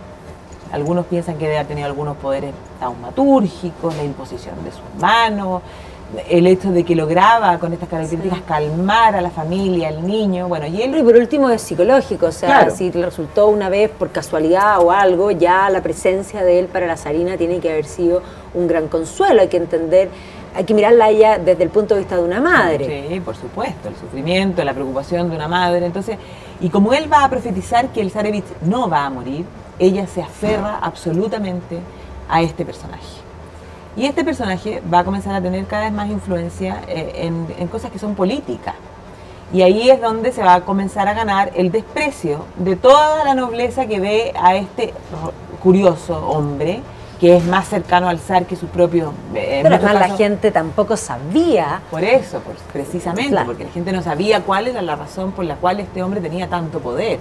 Algunos 0.72 1.06
piensan 1.06 1.38
que 1.38 1.46
debe 1.46 1.58
haber 1.58 1.68
tenido 1.68 1.88
algunos 1.88 2.18
poderes 2.18 2.54
taumatúrgicos, 2.80 3.96
la 3.96 4.04
imposición 4.04 4.56
de 4.64 4.72
sus 4.72 5.02
manos, 5.02 5.62
el 6.30 6.48
hecho 6.48 6.72
de 6.72 6.86
que 6.86 6.96
lograba 6.96 7.58
con 7.60 7.74
estas 7.74 7.90
características 7.90 8.42
calmar 8.48 9.16
a 9.16 9.22
la 9.22 9.30
familia, 9.30 9.90
al 9.90 10.08
niño, 10.08 10.48
bueno, 10.48 10.66
y 10.66 10.82
él... 10.82 10.96
Y 10.98 11.04
por 11.04 11.16
último 11.16 11.50
es 11.50 11.62
psicológico, 11.62 12.28
o 12.28 12.32
sea, 12.32 12.70
si 12.70 12.92
le 12.92 13.06
resultó 13.06 13.48
una 13.48 13.68
vez 13.68 13.90
por 13.90 14.12
casualidad 14.12 14.80
o 14.82 14.92
algo, 14.92 15.32
ya 15.32 15.70
la 15.70 15.82
presencia 15.82 16.44
de 16.44 16.60
él 16.60 16.68
para 16.68 16.88
la 16.88 16.96
zarina 16.96 17.36
tiene 17.36 17.60
que 17.60 17.72
haber 17.72 17.86
sido 17.86 18.22
un 18.54 18.68
gran 18.68 18.88
consuelo, 18.88 19.42
hay 19.42 19.50
que 19.50 19.58
entender, 19.58 20.10
hay 20.58 20.64
que 20.64 20.74
mirarla 20.74 21.06
a 21.06 21.10
ella 21.10 21.38
desde 21.38 21.64
el 21.64 21.70
punto 21.70 21.94
de 21.94 22.00
vista 22.00 22.18
de 22.18 22.24
una 22.24 22.42
madre. 22.42 23.06
Sí, 23.10 23.20
por 23.20 23.36
supuesto, 23.36 23.90
el 23.90 23.96
sufrimiento, 23.96 24.64
la 24.64 24.74
preocupación 24.74 25.30
de 25.30 25.36
una 25.36 25.48
madre, 25.48 25.86
entonces, 25.86 26.18
y 26.60 26.70
como 26.70 26.94
él 26.94 27.12
va 27.14 27.24
a 27.24 27.30
profetizar 27.30 27.90
que 27.90 28.02
el 28.02 28.10
zarevich 28.10 28.44
no 28.64 28.90
va 28.90 29.06
a 29.06 29.10
morir, 29.12 29.46
ella 29.78 30.08
se 30.08 30.20
aferra 30.20 30.80
absolutamente 30.82 31.78
a 32.28 32.42
este 32.42 32.66
personaje. 32.66 33.06
Y 33.96 34.06
este 34.06 34.24
personaje 34.24 34.82
va 34.92 35.00
a 35.00 35.04
comenzar 35.04 35.36
a 35.36 35.42
tener 35.42 35.66
cada 35.68 35.84
vez 35.84 35.94
más 35.94 36.10
influencia 36.10 36.82
eh, 36.88 37.30
en, 37.60 37.68
cosas 37.68 37.92
que 37.92 38.00
son 38.00 38.16
políticas. 38.16 38.74
Y 39.54 39.62
ahí 39.62 39.92
es 39.92 40.02
donde 40.02 40.32
se 40.32 40.42
va 40.42 40.56
a 40.56 40.62
comenzar 40.62 41.08
a 41.08 41.14
ganar 41.14 41.52
el 41.54 41.72
desprecio 41.72 42.46
de 42.58 42.76
toda 42.76 43.24
la 43.24 43.36
nobleza 43.36 43.86
que 43.86 44.00
ve 44.00 44.34
a 44.36 44.56
este 44.56 44.92
curioso 45.62 46.28
hombre, 46.28 46.82
que 47.20 47.38
es 47.38 47.46
más 47.46 47.68
cercano 47.68 48.10
al 48.10 48.20
zar 48.20 48.46
que 48.46 48.56
su 48.56 48.68
propio... 48.68 49.14
Eh, 49.34 49.62
Pero 49.64 49.76
además 49.76 49.96
la 49.96 50.16
gente 50.16 50.52
tampoco 50.52 50.96
sabía... 50.98 51.82
Por 51.90 52.04
eso, 52.04 52.42
precisamente, 52.72 53.38
porque 53.46 53.64
la 53.64 53.72
gente 53.72 53.92
no 53.92 54.04
sabía 54.04 54.42
cuál 54.42 54.68
era 54.68 54.82
la 54.82 54.96
razón 54.96 55.32
por 55.32 55.46
la 55.46 55.56
cual 55.56 55.80
este 55.80 56.04
hombre 56.04 56.22
tenía 56.22 56.48
tanto 56.48 56.80
poder. 56.80 57.20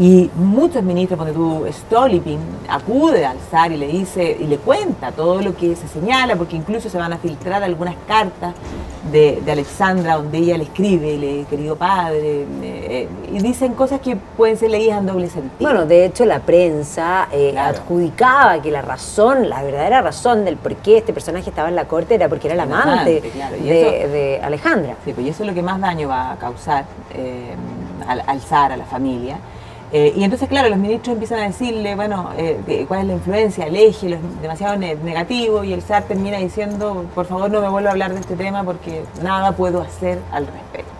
Y 0.00 0.30
muchos 0.34 0.82
ministros, 0.82 1.18
cuando 1.18 1.34
tú, 1.34 1.66
Stolypin, 1.70 2.38
acude 2.70 3.26
al 3.26 3.36
zar 3.50 3.70
y 3.70 3.76
le 3.76 3.86
dice, 3.86 4.34
y 4.40 4.44
le 4.44 4.56
cuenta 4.56 5.12
todo 5.12 5.42
lo 5.42 5.54
que 5.54 5.76
se 5.76 5.86
señala, 5.88 6.36
porque 6.36 6.56
incluso 6.56 6.88
se 6.88 6.96
van 6.96 7.12
a 7.12 7.18
filtrar 7.18 7.62
algunas 7.62 7.96
cartas 8.08 8.54
de, 9.12 9.42
Alexandra 9.46 10.14
donde 10.14 10.38
ella 10.38 10.56
le 10.56 10.64
escribe, 10.64 11.18
le, 11.18 11.44
querido 11.44 11.76
padre, 11.76 12.46
eh, 12.62 13.08
y 13.30 13.40
dicen 13.40 13.74
cosas 13.74 14.00
que 14.00 14.16
pueden 14.16 14.56
ser 14.56 14.70
leídas 14.70 15.00
en 15.00 15.06
doble 15.06 15.28
sentido. 15.28 15.70
Bueno, 15.70 15.84
de 15.84 16.06
hecho 16.06 16.24
la 16.24 16.38
prensa 16.40 17.28
eh, 17.30 17.58
adjudicaba 17.58 18.62
que 18.62 18.70
la 18.70 18.80
razón, 18.80 19.50
la 19.50 19.62
verdadera 19.62 20.00
razón 20.00 20.46
del 20.46 20.56
por 20.56 20.76
qué 20.76 20.96
este 20.96 21.12
personaje 21.12 21.50
estaba 21.50 21.68
en 21.68 21.76
la 21.76 21.84
corte 21.84 22.14
era 22.14 22.26
porque 22.26 22.48
era 22.48 22.54
el 22.54 22.60
amante, 22.60 23.20
de, 23.20 24.40
Alejandra. 24.42 24.96
Sí, 25.04 25.12
pues 25.12 25.26
eso 25.26 25.42
es 25.42 25.48
lo 25.48 25.54
que 25.54 25.62
más 25.62 25.78
daño 25.78 26.08
va 26.08 26.32
a 26.32 26.36
causar 26.36 26.86
eh, 27.12 27.54
al, 28.08 28.22
al 28.26 28.40
zar, 28.40 28.72
a 28.72 28.78
la 28.78 28.86
familia. 28.86 29.36
Eh, 29.92 30.12
y 30.16 30.22
entonces, 30.22 30.48
claro, 30.48 30.68
los 30.68 30.78
ministros 30.78 31.14
empiezan 31.14 31.40
a 31.40 31.44
decirle, 31.44 31.96
bueno, 31.96 32.30
eh, 32.36 32.84
cuál 32.86 33.00
es 33.00 33.06
la 33.06 33.12
influencia, 33.14 33.66
el 33.66 33.74
eje, 33.74 34.14
es 34.14 34.40
demasiado 34.40 34.76
negativo, 34.76 35.64
y 35.64 35.72
el 35.72 35.82
SAR 35.82 36.04
termina 36.04 36.38
diciendo, 36.38 37.06
por 37.14 37.26
favor 37.26 37.50
no 37.50 37.60
me 37.60 37.68
vuelva 37.68 37.90
a 37.90 37.92
hablar 37.92 38.14
de 38.14 38.20
este 38.20 38.36
tema 38.36 38.62
porque 38.62 39.02
nada 39.22 39.52
puedo 39.52 39.80
hacer 39.80 40.20
al 40.30 40.46
respecto. 40.46 40.92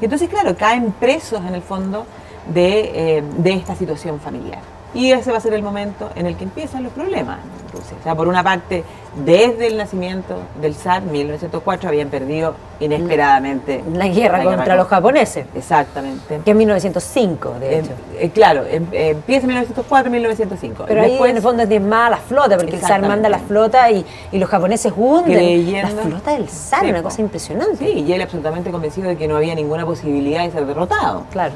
Y 0.00 0.04
entonces, 0.04 0.28
claro, 0.28 0.56
caen 0.56 0.92
presos 0.98 1.40
en 1.46 1.54
el 1.54 1.62
fondo 1.62 2.06
de, 2.52 3.18
eh, 3.18 3.24
de 3.38 3.52
esta 3.52 3.76
situación 3.76 4.18
familiar. 4.18 4.73
Y 4.94 5.10
ese 5.10 5.32
va 5.32 5.38
a 5.38 5.40
ser 5.40 5.54
el 5.54 5.62
momento 5.62 6.10
en 6.14 6.26
el 6.26 6.36
que 6.36 6.44
empiezan 6.44 6.84
los 6.84 6.92
problemas 6.92 7.38
en 7.38 7.72
Rusia. 7.78 7.96
O 8.00 8.02
sea, 8.02 8.14
por 8.14 8.28
una 8.28 8.44
parte, 8.44 8.84
desde 9.24 9.66
el 9.66 9.76
nacimiento 9.76 10.36
del 10.60 10.74
zar, 10.74 11.02
1904, 11.02 11.88
habían 11.88 12.08
perdido 12.08 12.54
inesperadamente 12.78 13.82
la 13.92 14.06
guerra 14.08 14.44
contra 14.44 14.76
los 14.76 14.86
japoneses. 14.86 15.46
Exactamente. 15.54 16.40
Que 16.44 16.50
en 16.52 16.58
1905, 16.58 17.54
de 17.58 17.78
hecho. 17.78 17.90
Eh, 18.18 18.30
claro, 18.30 18.64
em, 18.70 18.86
empieza 18.92 19.42
en 19.42 19.48
1904, 19.48 20.10
1905. 20.10 20.84
Pero 20.86 21.02
ahí 21.02 21.18
en 21.20 21.36
el 21.36 21.42
fondo 21.42 21.64
es 21.64 21.68
diezmada 21.68 22.10
la 22.10 22.16
flota, 22.18 22.56
porque 22.56 22.76
el 22.76 22.80
zar 22.80 23.02
manda 23.02 23.28
la 23.28 23.38
flota 23.38 23.90
y, 23.90 24.04
los 24.32 24.48
japoneses 24.48 24.92
hunden 24.94 25.72
la 25.72 25.88
flota 25.88 26.32
del 26.32 26.48
zar, 26.48 26.86
una 26.86 27.02
cosa 27.02 27.20
impresionante. 27.20 27.78
Sí, 27.78 28.04
y 28.06 28.12
él 28.12 28.20
absolutamente 28.22 28.70
convencido 28.70 29.08
de 29.08 29.16
que 29.16 29.26
no 29.26 29.36
había 29.36 29.54
ninguna 29.54 29.84
posibilidad 29.84 30.44
de 30.44 30.50
ser 30.50 30.66
derrotado. 30.66 31.24
Claro. 31.30 31.54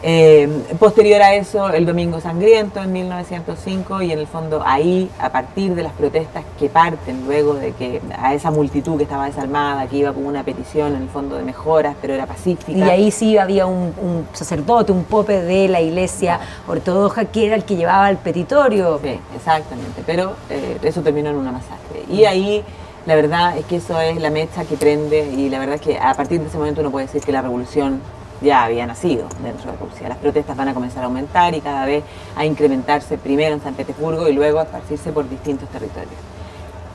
Eh, 0.00 0.48
posterior 0.78 1.20
a 1.22 1.34
eso, 1.34 1.70
el 1.70 1.84
Domingo 1.84 2.20
Sangriento 2.20 2.80
en 2.80 2.92
1905 2.92 4.02
y 4.02 4.12
en 4.12 4.20
el 4.20 4.28
fondo 4.28 4.62
ahí, 4.64 5.10
a 5.18 5.30
partir 5.30 5.74
de 5.74 5.82
las 5.82 5.92
protestas 5.92 6.44
que 6.56 6.68
parten 6.68 7.24
luego 7.26 7.54
de 7.54 7.72
que 7.72 8.00
a 8.16 8.32
esa 8.32 8.52
multitud 8.52 8.96
que 8.96 9.02
estaba 9.02 9.26
desarmada, 9.26 9.88
que 9.88 9.96
iba 9.96 10.12
con 10.12 10.24
una 10.24 10.44
petición 10.44 10.94
en 10.94 11.02
el 11.02 11.08
fondo 11.08 11.36
de 11.36 11.42
mejoras, 11.42 11.96
pero 12.00 12.14
era 12.14 12.26
pacífica. 12.26 12.78
Y 12.78 12.82
ahí 12.82 13.10
sí 13.10 13.38
había 13.38 13.66
un, 13.66 13.92
sacerdote, 14.32 14.92
un 14.92 15.02
pope 15.02 15.42
de 15.42 15.66
la 15.66 15.80
iglesia 15.80 16.38
ortodoxa 16.68 17.24
que 17.24 17.46
era 17.46 17.56
el 17.56 17.64
que 17.64 17.74
llevaba 17.74 18.08
el 18.08 18.18
petitorio. 18.18 19.00
Sí, 19.02 19.18
exactamente, 19.34 20.02
pero 20.06 20.34
eh, 20.48 20.78
eso 20.80 21.02
terminó 21.02 21.30
en 21.30 21.36
una 21.36 21.50
masacre. 21.50 22.04
Y 22.08 22.24
ahí 22.24 22.62
la 23.04 23.16
verdad 23.16 23.56
es 23.58 23.64
que 23.64 23.76
eso 23.76 24.00
es 24.00 24.20
la 24.20 24.30
mecha 24.30 24.64
que 24.64 24.76
prende 24.76 25.28
y 25.32 25.48
la 25.48 25.58
verdad 25.58 25.76
es 25.76 25.80
que 25.80 25.98
a 25.98 26.14
partir 26.14 26.40
de 26.40 26.46
ese 26.46 26.58
momento 26.58 26.82
uno 26.82 26.90
puede 26.90 27.06
decir 27.06 27.22
que 27.22 27.32
la 27.32 27.42
revolución 27.42 28.00
ya 28.40 28.64
había 28.64 28.86
nacido 28.86 29.26
dentro 29.42 29.72
de 29.72 29.78
Rusia. 29.78 30.08
Las 30.08 30.18
protestas 30.18 30.56
van 30.56 30.68
a 30.68 30.74
comenzar 30.74 31.02
a 31.02 31.06
aumentar 31.06 31.54
y 31.54 31.60
cada 31.60 31.84
vez 31.84 32.04
a 32.36 32.44
incrementarse 32.44 33.18
primero 33.18 33.54
en 33.54 33.62
San 33.62 33.74
Petersburgo 33.74 34.28
y 34.28 34.32
luego 34.32 34.60
a 34.60 34.62
esparcirse 34.62 35.12
por 35.12 35.28
distintos 35.28 35.68
territorios. 35.68 36.14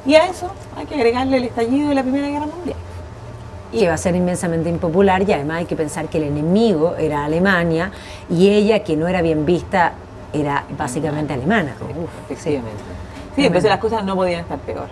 Y 0.05 0.15
a 0.15 0.27
eso 0.27 0.51
hay 0.75 0.85
que 0.85 0.95
agregarle 0.95 1.38
el 1.38 1.43
estallido 1.45 1.89
de 1.89 1.95
la 1.95 2.03
Primera 2.03 2.27
Guerra 2.27 2.45
Mundial. 2.45 2.77
Y 3.71 3.79
que 3.79 3.88
va 3.88 3.95
a 3.95 3.97
ser 3.97 4.15
inmensamente 4.15 4.69
impopular 4.69 5.27
y 5.27 5.33
además 5.33 5.57
hay 5.59 5.65
que 5.65 5.75
pensar 5.75 6.07
que 6.07 6.17
el 6.17 6.25
enemigo 6.25 6.95
era 6.95 7.25
Alemania 7.25 7.91
y 8.29 8.50
ella, 8.50 8.83
que 8.83 8.95
no 8.95 9.07
era 9.07 9.21
bien 9.21 9.45
vista, 9.45 9.93
era 10.31 10.65
básicamente 10.77 11.33
alemana. 11.33 11.73
efectivamente. 12.25 12.83
Sí, 13.35 13.45
entonces 13.45 13.69
las 13.69 13.79
cosas 13.79 14.03
no 14.03 14.15
podían 14.15 14.41
estar 14.41 14.59
peor. 14.59 14.88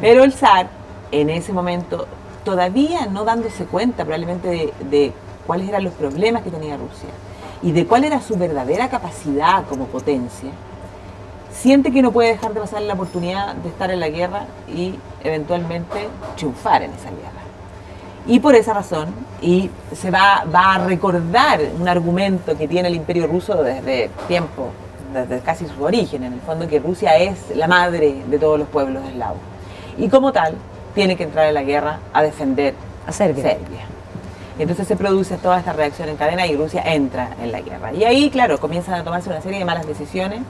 Pero 0.00 0.22
el 0.22 0.32
zar, 0.32 0.68
en 1.12 1.30
ese 1.30 1.52
momento, 1.54 2.06
todavía 2.44 3.06
no 3.06 3.24
dándose 3.24 3.64
cuenta 3.64 4.04
probablemente 4.04 4.74
de 4.90 5.12
cuáles 5.46 5.68
eran 5.68 5.84
los 5.84 5.92
problemas 5.94 6.42
que 6.42 6.50
tenía 6.50 6.76
Rusia 6.76 7.08
y 7.62 7.72
de 7.72 7.86
cuál 7.86 8.04
era 8.04 8.20
su 8.20 8.36
verdadera 8.36 8.88
capacidad 8.88 9.64
como 9.66 9.86
potencia, 9.86 10.50
siente 11.50 11.90
que 11.90 12.02
no 12.02 12.12
puede 12.12 12.30
dejar 12.30 12.52
de 12.52 12.60
pasar 12.60 12.82
la 12.82 12.94
oportunidad 12.94 13.54
de 13.54 13.68
estar 13.68 13.90
en 13.90 14.00
la 14.00 14.08
guerra 14.08 14.46
y 14.68 14.94
eventualmente 15.24 16.08
triunfar 16.36 16.82
en 16.82 16.92
esa 16.92 17.10
guerra. 17.10 17.46
Y 18.26 18.40
por 18.40 18.54
esa 18.54 18.74
razón, 18.74 19.14
y 19.40 19.70
se 19.94 20.10
va, 20.10 20.44
va 20.52 20.74
a 20.74 20.78
recordar 20.84 21.60
un 21.78 21.88
argumento 21.88 22.56
que 22.56 22.66
tiene 22.66 22.88
el 22.88 22.96
imperio 22.96 23.26
ruso 23.26 23.62
desde 23.62 24.10
tiempo, 24.26 24.70
desde 25.12 25.40
casi 25.40 25.66
su 25.66 25.82
origen, 25.82 26.24
en 26.24 26.32
el 26.34 26.40
fondo 26.40 26.66
que 26.66 26.80
Rusia 26.80 27.16
es 27.16 27.38
la 27.54 27.68
madre 27.68 28.22
de 28.28 28.38
todos 28.38 28.58
los 28.58 28.68
pueblos 28.68 29.04
eslavos. 29.04 29.38
Y 29.96 30.08
como 30.08 30.32
tal, 30.32 30.56
tiene 30.94 31.16
que 31.16 31.22
entrar 31.22 31.46
en 31.46 31.54
la 31.54 31.62
guerra 31.62 32.00
a 32.12 32.22
defender 32.22 32.74
a 33.06 33.12
Serbia. 33.12 33.58
Y 34.58 34.62
entonces 34.62 34.88
se 34.88 34.96
produce 34.96 35.36
toda 35.36 35.58
esta 35.58 35.72
reacción 35.72 36.08
en 36.08 36.16
cadena 36.16 36.46
y 36.46 36.56
Rusia 36.56 36.82
entra 36.84 37.30
en 37.42 37.52
la 37.52 37.60
guerra. 37.60 37.92
Y 37.92 38.04
ahí, 38.04 38.30
claro, 38.30 38.58
comienzan 38.58 38.94
a 38.94 39.04
tomarse 39.04 39.28
una 39.28 39.40
serie 39.40 39.58
de 39.58 39.64
malas 39.64 39.86
decisiones. 39.86 40.40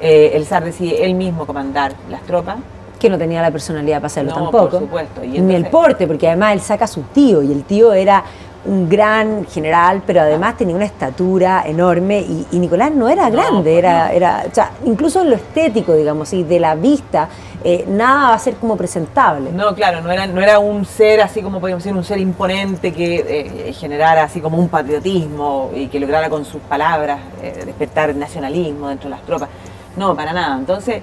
Eh, 0.00 0.32
el 0.34 0.46
zar 0.46 0.64
decide 0.64 1.04
él 1.04 1.14
mismo 1.14 1.46
comandar 1.46 1.92
las 2.10 2.22
tropas. 2.22 2.56
Que 2.98 3.08
no 3.08 3.16
tenía 3.16 3.40
la 3.40 3.50
personalidad 3.50 3.96
para 3.96 4.08
hacerlo 4.08 4.34
tampoco. 4.34 4.70
Por 4.70 4.80
supuesto. 4.80 5.22
Ni 5.22 5.54
el 5.54 5.66
porte, 5.66 6.06
porque 6.06 6.28
además 6.28 6.52
él 6.52 6.60
saca 6.60 6.84
a 6.84 6.88
su 6.88 7.02
tío 7.02 7.42
y 7.42 7.50
el 7.50 7.64
tío 7.64 7.94
era 7.94 8.24
un 8.64 8.88
gran 8.88 9.46
general, 9.46 10.02
pero 10.06 10.20
además 10.20 10.56
tenía 10.56 10.76
una 10.76 10.84
estatura 10.84 11.62
enorme 11.66 12.20
y, 12.20 12.58
Nicolás 12.58 12.92
no 12.92 13.08
era 13.08 13.30
grande, 13.30 13.62
pues 13.62 13.78
era, 13.78 14.12
era, 14.12 14.44
o 14.50 14.54
sea, 14.54 14.72
incluso 14.84 15.22
en 15.22 15.30
lo 15.30 15.36
estético, 15.36 15.94
digamos, 15.94 16.30
y 16.34 16.44
de 16.44 16.60
la 16.60 16.74
vista, 16.74 17.28
eh, 17.62 17.84
nada 17.86 18.28
va 18.28 18.34
a 18.34 18.38
ser 18.38 18.54
como 18.54 18.76
presentable. 18.76 19.52
No, 19.52 19.74
claro, 19.74 20.00
no 20.00 20.10
era, 20.10 20.26
no 20.26 20.40
era 20.40 20.58
un 20.58 20.84
ser 20.84 21.20
así 21.20 21.42
como 21.42 21.60
podríamos 21.60 21.84
decir, 21.84 21.96
un 21.96 22.04
ser 22.04 22.18
imponente 22.18 22.92
que 22.92 23.68
eh, 23.68 23.72
generara 23.74 24.24
así 24.24 24.40
como 24.40 24.56
un 24.58 24.68
patriotismo 24.68 25.70
y 25.74 25.88
que 25.88 26.00
lograra 26.00 26.30
con 26.30 26.44
sus 26.44 26.62
palabras 26.62 27.20
eh, 27.42 27.62
despertar 27.66 28.14
nacionalismo 28.14 28.88
dentro 28.88 29.10
de 29.10 29.16
las 29.16 29.24
tropas. 29.24 29.48
No, 29.96 30.16
para 30.16 30.32
nada. 30.32 30.56
Entonces 30.56 31.02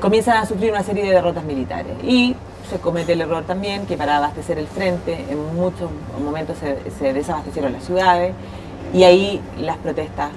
comienzan 0.00 0.38
a 0.38 0.46
sufrir 0.46 0.72
una 0.72 0.82
serie 0.82 1.04
de 1.04 1.10
derrotas 1.10 1.44
militares 1.44 1.92
y 2.02 2.34
se 2.70 2.78
comete 2.78 3.12
el 3.12 3.20
error 3.20 3.44
también 3.44 3.86
que 3.86 3.96
para 3.96 4.16
abastecer 4.16 4.58
el 4.58 4.66
frente, 4.66 5.26
en 5.28 5.54
muchos 5.54 5.90
momentos 6.22 6.56
se, 6.58 7.12
desabastecieron 7.12 7.72
las 7.72 7.84
ciudades 7.84 8.32
y 8.92 9.04
ahí 9.04 9.40
las 9.58 9.76
protestas 9.76 10.30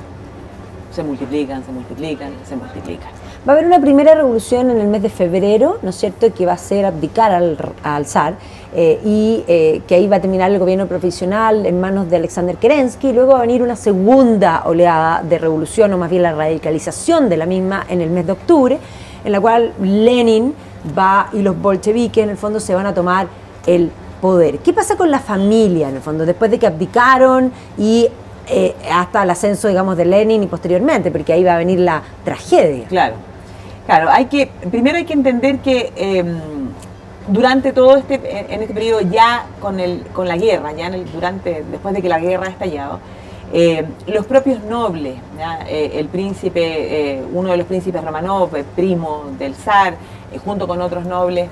se 0.91 1.03
multiplican, 1.03 1.63
se 1.63 1.72
multiplican, 1.72 2.34
se 2.46 2.56
multiplican. 2.56 3.10
Va 3.48 3.53
a 3.53 3.55
haber 3.55 3.67
una 3.67 3.79
primera 3.79 4.13
revolución 4.15 4.69
en 4.69 4.81
el 4.81 4.88
mes 4.88 5.01
de 5.01 5.10
febrero, 5.10 5.79
¿no 5.81 5.91
es 5.91 5.96
cierto?, 5.96 6.34
que 6.34 6.46
va 6.46 6.53
a 6.53 6.58
ser 6.58 6.86
abdicar 6.86 7.31
al, 7.31 7.58
al 7.84 8.05
zar 8.05 8.36
eh, 8.75 9.00
y 9.03 9.46
eh, 9.48 9.81
que 9.88 9.96
ahí 9.96 10.08
va 10.08 10.17
a 10.17 10.19
terminar 10.19 10.51
el 10.51 10.60
gobierno 10.60 10.88
profesional 10.88 11.65
en 11.65 11.79
manos 11.79 12.10
de 12.10 12.17
Alexander 12.17 12.58
Kerensky, 12.58 13.10
y 13.10 13.13
luego 13.13 13.31
va 13.31 13.38
a 13.38 13.41
venir 13.41 13.63
una 13.63 13.77
segunda 13.77 14.63
oleada 14.65 15.24
de 15.24 15.38
revolución, 15.38 15.93
o 15.93 15.98
más 15.98 16.10
bien 16.10 16.24
la 16.24 16.34
radicalización 16.34 17.29
de 17.29 17.38
la 17.38 17.46
misma 17.46 17.86
en 17.88 18.01
el 18.01 18.10
mes 18.10 18.25
de 18.25 18.34
octubre, 18.34 18.77
en 19.24 19.31
la 19.31 19.39
cual 19.39 19.74
Lenin 19.81 20.53
va 20.98 21.29
y 21.31 21.41
los 21.41 21.60
bolcheviques 21.60 22.22
en 22.22 22.29
el 22.29 22.38
fondo 22.38 22.60
se 22.60 22.75
van 22.75 22.88
a 22.88 22.93
tomar 22.93 23.27
el 23.65 23.89
poder. 24.22 24.60
¿Qué 24.60 24.74
pasa 24.74 24.98
con 24.98 25.10
la 25.10 25.19
familia 25.19 25.88
en 25.88 25.96
el 25.96 26.01
fondo 26.01 26.25
después 26.25 26.51
de 26.51 26.60
que 26.60 26.67
abdicaron 26.67 27.53
y 27.77 28.10
eh, 28.48 28.75
hasta 28.91 29.24
el 29.24 29.29
ascenso, 29.29 29.69
digamos, 29.69 29.96
de 29.96 30.05
Lenin 30.05 30.43
y 30.43 30.48
posteriormente, 30.48 31.10
porque 31.10 31.31
ahí 31.31 31.43
va 31.43 31.55
a 31.55 31.58
venir 31.58 31.79
la 31.79 32.01
tragedia? 32.25 32.86
Claro, 32.88 33.15
claro. 33.89 34.10
Hay 34.12 34.25
que 34.25 34.48
primero 34.69 34.98
hay 34.98 35.05
que 35.05 35.13
entender 35.13 35.60
que 35.60 35.91
em, 35.96 36.39
durante 37.27 37.74
todo 37.74 37.98
este 37.98 38.15
en 38.53 38.62
este 38.62 38.74
periodo 38.74 39.01
ya 39.01 39.46
con 39.60 39.79
el 39.79 40.05
con 40.13 40.27
la 40.27 40.38
guerra, 40.38 40.72
ya 40.74 40.91
durante 41.13 41.63
después 41.72 41.96
de 41.96 42.01
que 42.01 42.10
la 42.10 42.19
guerra 42.19 42.48
ha 42.48 42.50
estallado. 42.50 43.00
Eh, 43.51 43.84
los 44.05 44.27
propios 44.27 44.63
nobles, 44.63 45.15
eh, 45.67 45.91
el 45.96 46.08
príncipe, 46.08 47.24
uno 47.34 47.50
de 47.50 47.58
los 47.58 47.65
príncipes 47.65 48.03
Romanov, 48.03 48.51
primo 48.75 49.24
del 49.39 49.55
zar, 49.55 49.96
junto 50.46 50.67
con 50.67 50.79
otros 50.81 51.05
nobles, 51.05 51.50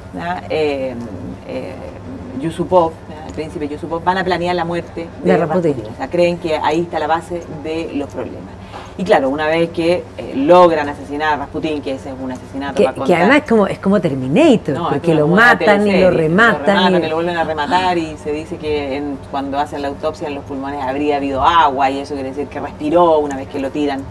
Yusupov, 2.40 2.92
el 3.28 3.34
príncipe 3.34 3.68
Yusupov, 3.68 4.04
van 4.04 4.20
a 4.20 4.24
planear 4.24 4.56
la 4.56 4.66
muerte 4.66 5.08
de, 5.24 5.38
Rasputin. 5.38 5.86
O 5.92 5.98
sea, 5.98 6.08
creen 6.08 6.38
que 6.38 6.56
ahí 6.56 6.82
está 6.82 7.00
la 7.00 7.08
base 7.08 7.42
de 7.64 7.92
los 7.94 8.10
problemas. 8.14 8.54
Y 9.00 9.04
claro, 9.04 9.30
una 9.30 9.46
vez 9.46 9.70
que 9.70 10.04
eh, 10.18 10.34
logran 10.36 10.90
asesinar 10.90 11.34
a 11.34 11.38
Rasputin, 11.38 11.84
que 11.84 11.94
ese 11.94 12.10
es 12.10 12.16
un 12.20 12.32
asesinato 12.32 12.76
que, 12.76 13.04
que 13.06 13.16
además 13.16 13.38
es 13.38 13.44
como, 13.44 13.68
es 13.68 13.78
como 13.78 14.02
Terminator, 14.02 14.90
porque 14.90 15.14
lo 15.14 15.28
matan 15.28 15.88
y 15.88 16.02
lo 16.02 16.10
rematan. 16.10 16.94
Lo 16.94 17.00
que 17.00 17.08
lo 17.08 17.16
vuelven 17.16 17.38
a 17.38 17.44
rematar 17.44 17.98
y 18.00 18.18
se 18.18 18.32
dice 18.32 18.58
que 18.58 19.04
cuando 19.30 19.60
hacen 19.60 19.84
la 19.84 19.90
autopsia 19.90 20.28
en 20.28 20.34
los 20.34 20.44
pulmones 20.46 20.82
habría 20.84 21.18
habido 21.18 21.44
agua 21.44 21.92
y 21.92 22.00
eso 22.00 22.16
quiere 22.16 22.30
decir 22.30 22.48
que 22.48 22.60
respiró 22.60 23.20
una 23.20 23.36
vez 23.36 23.48
que 23.50 23.60
lo 23.60 23.70
tiran 23.70 24.02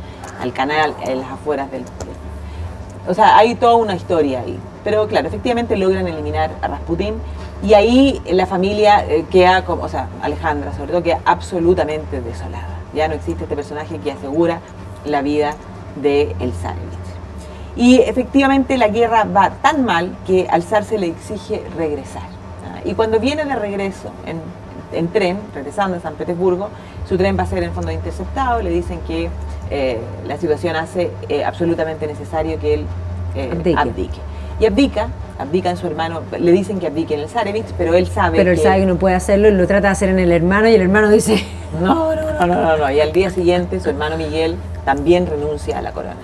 al 0.40 0.52
canal 0.52 0.94
en 1.02 1.20
las 1.20 1.30
afueras 1.30 1.68
del... 1.72 1.82
O 3.08 3.14
sea, 3.14 3.36
hay 3.36 3.56
toda 3.56 3.74
una 3.74 3.96
historia 3.96 4.40
ahí. 4.40 4.58
Pero 4.84 5.08
claro, 5.08 5.26
efectivamente 5.26 5.76
logran 5.76 6.06
eliminar 6.06 6.52
a 6.62 6.68
Rasputin 6.68 7.14
y 7.64 7.74
ahí 7.74 8.22
la 8.30 8.46
familia 8.46 9.04
eh, 9.08 9.24
queda, 9.28 9.64
o 9.66 9.88
sea, 9.88 10.08
Alejandra 10.22 10.72
sobre 10.74 10.92
todo, 10.92 11.02
queda 11.02 11.18
absolutamente 11.24 12.20
desolada. 12.20 12.75
Ya 12.96 13.08
no 13.08 13.14
existe 13.14 13.44
este 13.44 13.54
personaje 13.54 13.98
que 13.98 14.10
asegura 14.10 14.60
la 15.04 15.20
vida 15.20 15.54
de 16.02 16.34
el 16.40 16.52
Y 17.76 18.00
efectivamente 18.00 18.78
la 18.78 18.88
guerra 18.88 19.24
va 19.24 19.50
tan 19.50 19.84
mal 19.84 20.16
que 20.26 20.48
al 20.50 20.62
zar 20.62 20.84
se 20.84 20.98
le 20.98 21.08
exige 21.08 21.62
regresar. 21.76 22.34
Y 22.84 22.94
cuando 22.94 23.20
viene 23.20 23.44
de 23.44 23.54
regreso 23.54 24.10
en, 24.92 25.08
tren, 25.08 25.38
regresando 25.54 25.98
a 25.98 26.00
San 26.00 26.14
Petersburgo, 26.14 26.70
su 27.06 27.18
tren 27.18 27.36
va 27.38 27.42
a 27.42 27.46
ser 27.46 27.62
en 27.62 27.72
fondo 27.72 27.90
interceptado, 27.90 28.62
le 28.62 28.70
dicen 28.70 29.00
que 29.06 29.28
eh, 29.70 30.00
la 30.26 30.38
situación 30.38 30.76
hace 30.76 31.10
eh, 31.28 31.44
absolutamente 31.44 32.06
necesario 32.06 32.58
que 32.58 32.74
él 32.74 32.86
abdique. 33.76 34.20
Y 34.58 34.64
abdica, 34.64 35.08
abdica 35.38 35.70
en 35.70 35.76
su 35.76 35.86
hermano, 35.86 36.22
le 36.38 36.52
dicen 36.52 36.78
que 36.78 36.86
abdique 36.86 37.14
en 37.14 37.20
el 37.20 37.28
Zarevich, 37.28 37.66
pero 37.76 37.94
él 37.94 38.06
sabe 38.06 38.38
Pero 38.38 38.50
él 38.50 38.58
sabe 38.58 38.80
que 38.80 38.86
no 38.86 38.96
puede 38.96 39.14
hacerlo 39.14 39.48
y 39.48 39.52
lo 39.52 39.66
trata 39.66 39.88
de 39.88 39.92
hacer 39.92 40.08
en 40.08 40.18
el 40.18 40.32
hermano 40.32 40.68
y 40.68 40.74
el 40.74 40.82
hermano 40.82 41.10
dice... 41.10 41.44
No, 41.80 42.14
no, 42.14 42.46
no, 42.46 42.46
no, 42.46 42.76
no, 42.76 42.90
Y 42.90 43.00
al 43.00 43.12
día 43.12 43.28
siguiente 43.28 43.80
su 43.80 43.90
hermano 43.90 44.16
Miguel 44.16 44.56
también 44.84 45.26
renuncia 45.26 45.78
a 45.78 45.82
la 45.82 45.92
corona. 45.92 46.16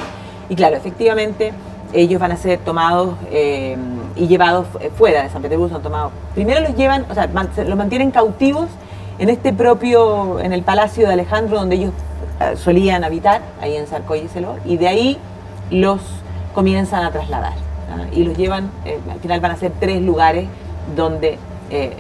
Y 0.49 0.55
claro, 0.55 0.77
efectivamente 0.77 1.53
ellos 1.93 2.19
van 2.21 2.33
a 2.33 2.37
ser 2.37 2.59
tomados 2.61 3.17
eh, 3.31 3.77
y 4.17 4.29
llevados 4.29 4.67
fuera 4.97 5.25
de 5.25 5.29
San 5.29 5.43
Petersburgo, 5.43 5.75
son 5.75 5.83
tomados. 5.83 6.13
Primero 6.35 6.61
los 6.61 6.75
llevan, 6.75 7.05
o 7.11 7.15
sea, 7.15 7.27
los 7.27 7.77
mantienen 7.77 8.13
cautivos 8.13 8.69
en 9.19 9.29
este 9.29 9.53
propio, 9.53 10.41
en 10.41 10.55
el 10.55 10.63
palacio 10.63 11.07
de 11.07 11.13
Alejandro, 11.13 11.59
donde 11.59 11.77
ellos 11.77 11.93
eh, 12.41 12.57
solían 12.57 13.05
habitar, 13.05 13.43
ahí 13.61 13.77
en 13.77 13.87
Sarcoyeselo, 13.87 14.57
y 14.65 14.79
de 14.79 14.89
ahí 14.89 15.19
los 15.71 16.01
comienzan 16.55 17.05
a 17.05 17.11
trasladar 17.11 17.72
y 18.13 18.25
los 18.25 18.37
llevan, 18.37 18.71
eh, 18.85 18.99
al 19.11 19.21
final 19.21 19.41
van 19.41 19.53
a 19.53 19.57
ser 19.57 19.73
tres 19.79 20.03
lugares 20.03 20.47
donde 20.97 21.39
eh, 21.71 21.93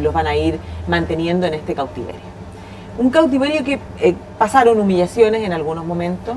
los 0.00 0.12
van 0.12 0.26
a 0.26 0.36
ir 0.36 0.58
manteniendo 0.88 1.46
en 1.46 1.54
este 1.54 1.74
cautiverio. 1.74 2.20
Un 2.98 3.10
cautiverio 3.10 3.64
que 3.64 3.78
eh, 4.00 4.14
pasaron 4.38 4.78
humillaciones 4.78 5.42
en 5.42 5.52
algunos 5.52 5.84
momentos, 5.84 6.36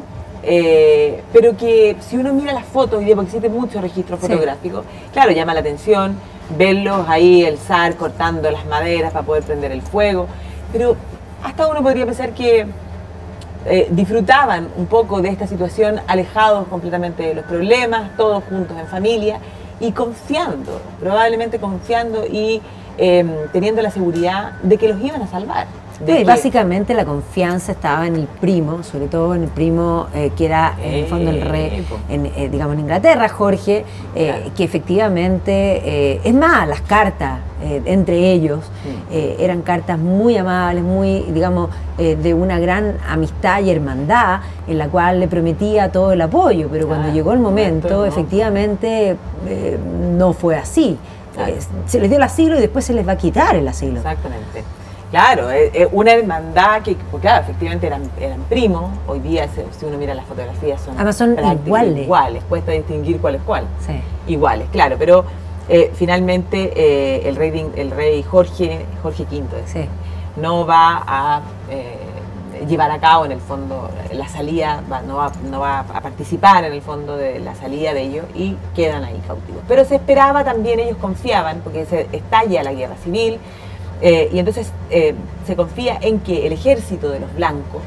pero 1.34 1.58
que 1.58 1.96
si 2.02 2.18
uno 2.18 2.32
mira 2.32 2.54
las 2.54 2.66
fotos, 2.66 3.02
y 3.02 3.08
porque 3.16 3.30
existe 3.30 3.50
mucho 3.50 3.82
registro 3.82 4.16
fotográfico, 4.16 4.84
claro, 5.12 5.32
llama 5.32 5.56
la 5.56 5.62
atención 5.62 6.16
verlos 6.56 7.10
ahí, 7.10 7.44
el 7.44 7.58
zar 7.58 7.96
cortando 7.96 8.52
las 8.52 8.64
maderas 8.68 9.12
para 9.12 9.26
poder 9.26 9.44
prender 9.44 9.72
el 9.72 9.82
fuego, 9.82 10.28
pero 10.72 10.96
hasta 11.44 11.68
uno 11.68 11.82
podría 11.82 12.06
pensar 12.06 12.32
que 12.34 12.68
eh, 13.66 13.88
disfrutaban 13.90 14.70
un 14.78 14.86
poco 14.86 15.22
de 15.22 15.30
esta 15.30 15.48
situación, 15.48 16.00
alejados 16.08 16.68
completamente 16.68 17.24
de 17.24 17.34
los 17.34 17.46
problemas, 17.46 18.16
todos 18.16 18.44
juntos 18.44 18.78
en 18.78 18.88
familia 18.88 19.40
y 19.80 19.92
confiando, 19.92 20.82
probablemente 21.00 21.60
confiando 21.60 22.26
y 22.26 22.62
em, 22.98 23.30
teniendo 23.52 23.82
la 23.82 23.92
seguridad 23.92 24.54
de 24.62 24.78
que 24.78 24.88
los 24.88 25.02
iban 25.02 25.22
a 25.22 25.28
salvar. 25.28 25.68
Básicamente 26.26 26.94
la 26.94 27.06
confianza 27.06 27.72
estaba 27.72 28.08
en 28.08 28.16
el 28.16 28.28
primo, 28.28 28.84
sobre 28.84 29.08
todo 29.08 29.36
en 29.36 29.44
el 29.44 29.50
primo 29.50 30.08
eh, 30.14 30.32
que 30.36 30.46
era 30.46 30.76
en 30.82 30.94
el 30.94 31.06
fondo 31.06 31.32
el 31.32 31.42
rey, 31.42 31.86
en, 32.10 32.26
eh, 32.26 32.50
digamos 32.52 32.76
en 32.76 32.82
Inglaterra, 32.82 33.30
Jorge, 33.30 33.86
eh, 34.16 34.50
que 34.56 34.64
efectivamente, 34.64 36.28
es 36.28 36.34
más, 36.34 36.68
las 36.68 36.82
cartas 36.82 37.40
entre 37.86 38.32
ellos 38.32 38.60
eran 39.10 39.62
cartas 39.62 39.98
muy 39.98 40.38
amables, 40.38 40.84
muy, 40.84 41.22
digamos, 41.34 41.70
de 41.98 42.34
una 42.34 42.60
gran 42.60 42.98
amistad 43.08 43.62
y 43.62 43.72
hermandad, 43.72 44.42
en 44.68 44.78
la 44.78 44.88
cual 44.88 45.20
le 45.20 45.28
prometía 45.28 45.92
todo 45.92 46.12
el 46.12 46.22
apoyo, 46.22 46.68
pero 46.72 46.88
cuando 46.88 47.12
llegó 47.12 47.32
el 47.34 47.40
momento, 47.40 48.06
efectivamente 48.06 49.16
no 50.18 50.34
fue 50.34 50.58
así. 50.58 50.98
se 51.88 52.00
les 52.00 52.10
dio 52.10 52.18
el 52.18 52.24
asilo 52.24 52.58
y 52.58 52.60
después 52.60 52.86
se 52.86 52.94
les 52.94 53.08
va 53.08 53.14
a 53.14 53.18
quitar 53.18 53.56
el 53.56 53.68
asilo. 53.68 53.98
Exactamente. 53.98 54.64
Claro, 55.16 55.50
es, 55.50 55.88
una 55.94 56.12
hermandad 56.12 56.82
que, 56.82 56.98
claro, 57.22 57.44
efectivamente 57.44 57.88
eran, 57.88 58.02
eran 58.20 58.42
primos. 58.50 58.92
Hoy 59.08 59.22
día, 59.22 59.48
si 59.48 59.86
uno 59.86 59.98
mira 59.98 60.14
las 60.14 60.26
fotografías, 60.26 60.82
son, 60.82 60.96
Además 60.96 61.16
son 61.16 61.38
iguales. 61.66 62.04
iguales. 62.04 62.44
Cuesta 62.50 62.74
distinguir 62.74 63.22
cuál 63.22 63.36
es 63.36 63.42
cuál. 63.44 63.64
Sí. 63.80 63.94
Iguales, 64.28 64.68
claro. 64.74 64.98
Pero 65.00 65.24
eh, 65.70 65.90
finalmente 65.96 66.74
eh, 66.76 67.30
el, 67.30 67.38
rey, 67.38 67.66
el 67.78 67.92
rey 67.92 68.24
Jorge, 68.24 68.86
Jorge 69.02 69.24
V 69.24 69.88
no 70.36 70.68
va 70.68 71.02
a 71.08 71.42
eh, 71.70 72.66
llevar 72.68 72.92
a 72.92 73.00
cabo 73.00 73.24
en 73.24 73.32
el 73.32 73.40
fondo 73.40 73.90
la 74.12 74.28
salida, 74.28 74.84
no, 75.08 75.16
va, 75.16 75.32
no 75.50 75.62
va 75.62 75.80
a 75.80 76.02
participar 76.02 76.66
en 76.66 76.74
el 76.74 76.82
fondo 76.82 77.16
de 77.16 77.40
la 77.40 77.56
salida 77.56 77.94
de 77.94 78.02
ellos 78.02 78.26
y 78.36 78.58
quedan 78.76 79.06
ahí 79.06 79.22
cautivos. 79.26 79.64
Pero 79.66 79.86
se 79.86 79.96
esperaba 79.96 80.44
también, 80.44 80.82
ellos 80.82 80.98
confiaban, 80.98 81.62
porque 81.64 81.86
se 81.86 82.10
estalla 82.12 82.64
la 82.64 82.74
guerra 82.74 82.98
civil 82.98 83.40
eh, 84.02 84.30
y 84.32 84.40
entonces 84.40 84.72
eh, 84.90 85.16
se 85.48 85.56
confía 85.56 85.98
en 86.02 86.20
que 86.20 86.46
el 86.46 86.54
ejército 86.54 87.10
de 87.10 87.20
los 87.20 87.34
blancos, 87.34 87.82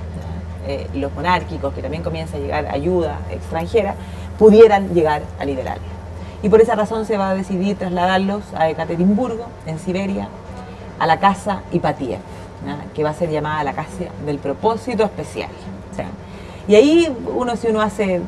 eh, 0.67 0.87
los 0.95 1.13
monárquicos, 1.15 1.73
que 1.75 1.83
también 1.83 2.03
comienza 2.03 2.37
a 2.37 2.41
llegar 2.41 2.67
ayuda 2.67 3.19
extranjera, 3.31 3.95
pudieran 4.39 4.95
llegar 4.95 5.23
a 5.39 5.45
liberarlos. 5.45 5.87
Y 6.43 6.49
por 6.49 6.61
esa 6.61 6.75
razón 6.75 7.05
se 7.05 7.17
va 7.17 7.31
a 7.31 7.35
decidir 7.35 7.77
trasladarlos 7.77 8.43
a 8.57 8.69
Ekaterimburgo, 8.71 9.47
en 9.67 9.79
Siberia, 9.79 10.29
a 10.99 11.07
la 11.07 11.19
casa 11.19 11.63
Ipatiev, 11.73 12.21
que 12.95 13.03
va 13.03 13.11
a 13.11 13.15
ser 13.15 13.31
llamada 13.31 13.65
la 13.65 13.73
casa 13.73 14.05
del 14.25 14.39
propósito 14.39 15.05
especial. 15.05 15.51
Y 16.69 16.75
ahí 16.75 17.17
uno, 17.35 17.57
si 17.57 17.69
uno 17.69 17.81
hace, 17.81 18.21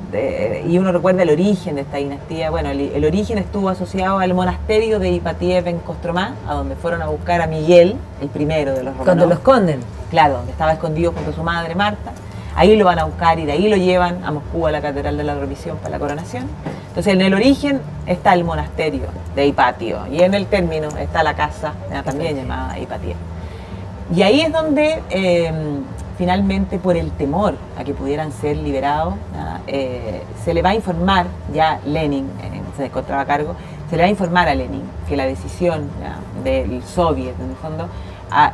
y 0.67 0.79
uno 0.79 0.93
recuerda 0.93 1.25
el 1.25 1.29
origen 1.29 1.75
de 1.75 1.83
esta 1.83 1.99
dinastía, 1.99 2.49
bueno, 2.49 2.71
el, 2.71 3.05
origen 3.05 3.37
estuvo 3.37 3.69
asociado 3.69 4.19
al 4.19 4.33
monasterio 4.33 4.99
de 4.99 5.11
Ipatiev 5.11 5.69
en 5.69 5.79
Kostromá, 5.81 6.35
a 6.49 6.55
donde 6.55 6.75
fueron 6.75 7.03
a 7.03 7.09
buscar 7.09 7.43
a 7.43 7.47
Miguel, 7.47 7.97
el 8.23 8.29
primero 8.31 8.71
de 8.71 8.79
los 8.79 8.95
romanos. 8.95 9.05
Cuando 9.05 9.27
lo 9.27 9.35
esconden. 9.35 9.81
Claro, 10.09 10.39
donde 10.39 10.53
estaba 10.53 10.73
escondido 10.73 11.13
junto 11.13 11.33
a 11.33 11.35
su 11.35 11.43
madre 11.43 11.75
Marta. 11.75 12.13
Ahí 12.57 12.75
lo 12.77 12.87
van 12.87 12.99
a 12.99 13.05
buscar 13.05 13.39
y 13.39 13.45
de 13.45 13.53
ahí 13.53 13.69
lo 13.69 13.77
llevan 13.77 14.25
a 14.25 14.31
Moscú, 14.31 14.67
a 14.67 14.71
la 14.71 14.81
Catedral 14.81 15.19
de 15.19 15.25
la 15.25 15.35
Revisión 15.35 15.77
para 15.77 15.91
la 15.91 15.99
coronación. 15.99 16.45
Entonces, 16.89 17.13
en 17.13 17.21
el 17.21 17.35
origen 17.35 17.83
está 18.07 18.33
el 18.33 18.45
monasterio 18.45 19.09
de 19.37 19.47
Hipatio 19.49 20.07
y 20.11 20.23
en 20.23 20.33
el 20.33 20.47
término 20.47 20.89
está 20.99 21.23
la 21.23 21.35
casa, 21.35 21.75
también 22.05 22.37
llamada 22.37 22.79
Hipatiev. 22.79 23.17
Y 24.15 24.23
ahí 24.23 24.41
es 24.41 24.53
donde 24.53 25.03
eh, 25.11 25.53
finalmente 26.19 26.79
por 26.79 26.97
el 26.97 27.13
temor 27.13 27.55
a 27.79 27.85
que 27.85 27.95
pudieran 27.95 28.33
ser 28.33 28.57
liberados, 28.57 29.15
eh, 29.67 30.23
se 30.45 30.53
le 30.53 30.63
va 30.63 30.71
a 30.71 30.75
informar, 30.75 31.27
ya 31.55 31.81
Lenin 31.87 32.29
se 32.77 32.87
encontraba 32.87 33.23
a 33.23 33.27
cargo, 33.27 33.55
se 33.89 33.97
le 33.97 34.03
va 34.03 34.07
a 34.07 34.11
informar 34.11 34.49
a 34.49 34.55
Lenin 34.55 34.83
que 35.09 35.17
la 35.17 35.27
decisión 35.27 35.89
del 36.43 36.83
soviet, 36.83 37.39
en 37.41 37.51
el 37.51 37.57
fondo, 37.57 37.89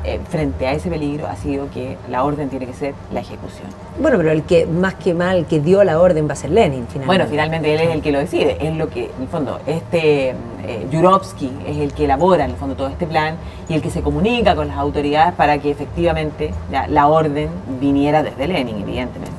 eh, 0.04 0.20
frente 0.28 0.66
a 0.66 0.72
ese 0.72 0.88
peligro 0.88 1.26
ha 1.26 1.36
sido 1.36 1.70
que 1.70 1.98
la 2.08 2.24
orden 2.24 2.48
tiene 2.48 2.66
que 2.66 2.72
ser 2.72 2.94
la 3.12 3.20
ejecución. 3.20 3.68
Bueno, 4.00 4.16
pero 4.16 4.30
el 4.30 4.42
que 4.42 4.66
más 4.66 4.94
que 4.94 5.12
mal 5.12 5.46
que 5.46 5.60
dio 5.60 5.84
la 5.84 6.00
orden 6.00 6.28
va 6.28 6.32
a 6.32 6.36
ser 6.36 6.50
Lenin, 6.50 6.86
finalmente. 6.88 7.06
Bueno, 7.06 7.26
finalmente 7.28 7.74
él 7.74 7.80
es 7.80 7.90
el 7.94 8.02
que 8.02 8.12
lo 8.12 8.18
decide, 8.18 8.56
es 8.60 8.74
lo 8.74 8.88
que, 8.88 9.04
en 9.04 9.22
el 9.22 9.28
fondo, 9.28 9.60
este 9.66 10.30
eh, 10.30 10.86
Yurovsky 10.90 11.50
es 11.66 11.76
el 11.76 11.92
que 11.92 12.04
elabora, 12.04 12.44
en 12.44 12.52
el 12.52 12.56
fondo, 12.56 12.74
todo 12.74 12.88
este 12.88 13.06
plan 13.06 13.36
y 13.68 13.74
el 13.74 13.82
que 13.82 13.90
se 13.90 14.02
comunica 14.02 14.54
con 14.56 14.68
las 14.68 14.78
autoridades 14.78 15.34
para 15.34 15.58
que 15.58 15.70
efectivamente 15.70 16.52
la 16.88 17.06
orden 17.08 17.50
viniera 17.80 18.22
desde 18.22 18.48
Lenin, 18.48 18.80
evidentemente. 18.80 19.34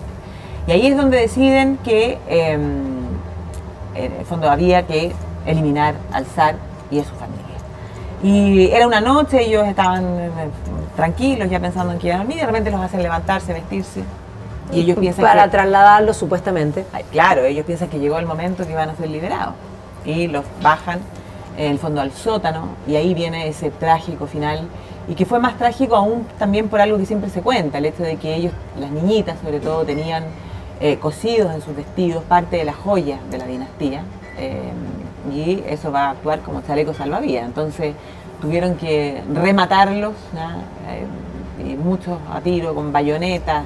Y 0.68 0.72
ahí 0.72 0.88
es 0.88 0.98
donde 0.98 1.18
deciden 1.18 1.78
que, 1.78 2.18
em, 2.28 3.08
en 3.96 4.12
el 4.20 4.26
fondo, 4.26 4.50
había 4.50 4.86
que 4.86 5.14
eliminar 5.46 5.96
al 6.12 6.26
zar 6.26 6.56
y 6.92 7.00
a 7.00 7.04
su 7.04 7.16
familia. 7.16 7.37
Y 8.24 8.72
era 8.72 8.88
una 8.88 9.00
noche, 9.00 9.44
ellos 9.46 9.68
estaban 9.68 10.04
eh, 10.04 10.30
tranquilos, 10.96 11.50
ya 11.50 11.60
pensando 11.60 11.94
en 11.94 12.00
que 12.00 12.08
iban 12.08 12.20
a 12.20 12.24
dormir, 12.24 12.38
y 12.38 12.40
de 12.42 12.46
repente 12.48 12.72
los 12.72 12.82
hacen 12.82 13.04
levantarse, 13.04 13.54
vestirse. 13.54 14.04
Y 14.72 14.82
ellos 14.82 14.98
piensan 14.98 15.24
Para 15.24 15.50
trasladarlos 15.50 16.18
supuestamente. 16.18 16.86
claro, 17.12 17.46
ellos 17.46 17.66
piensan 17.66 17.90
que 17.90 18.00
llegó 18.00 18.18
el 18.18 18.26
momento 18.26 18.66
que 18.66 18.72
iban 18.72 18.90
a 18.90 18.96
ser 18.96 19.10
liberados. 19.10 19.54
Y 20.04 20.28
los 20.28 20.44
bajan 20.62 21.00
en 21.58 21.72
el 21.72 21.80
fondo 21.80 22.02
al 22.02 22.12
sótano, 22.12 22.70
y 22.88 22.96
ahí 22.96 23.14
viene 23.14 23.48
ese 23.48 23.70
trágico 23.70 24.26
final. 24.26 24.68
Y 25.08 25.16
que 25.16 25.26
fue 25.26 25.40
más 25.40 25.58
trágico 25.58 25.96
aún 25.96 26.28
también 26.38 26.68
por 26.68 26.82
algo 26.82 26.98
que 26.98 27.06
siempre 27.06 27.30
se 27.30 27.42
cuenta, 27.42 27.78
el 27.78 27.86
hecho 27.86 28.04
de 28.04 28.18
que 28.18 28.36
ellos, 28.36 28.52
las 28.80 28.92
niñitas 28.92 29.38
sobre 29.42 29.60
todo, 29.60 29.86
tenían 29.86 30.24
eh, 30.82 30.98
cosidos 30.98 31.54
en 31.54 31.62
sus 31.62 31.76
vestidos 31.76 32.24
parte 32.24 32.58
de 32.58 32.66
las 32.66 32.76
joyas 32.76 33.20
de 33.32 33.38
la 33.38 33.46
dinastía. 33.46 34.02
Eh, 34.38 34.72
y 35.32 35.64
eso 35.68 35.92
va 35.92 36.06
a 36.06 36.10
actuar 36.12 36.40
como 36.42 36.62
chaleco 36.62 36.94
salvavidas. 36.94 37.46
Entonces 37.46 37.96
tuvieron 38.42 38.76
que 38.76 39.24
rematarlos, 39.34 40.14
eh, 41.60 41.78
muchos 41.78 42.18
a 42.32 42.42
tiro, 42.42 42.76
con 42.76 42.92
bayonetas, 42.92 43.66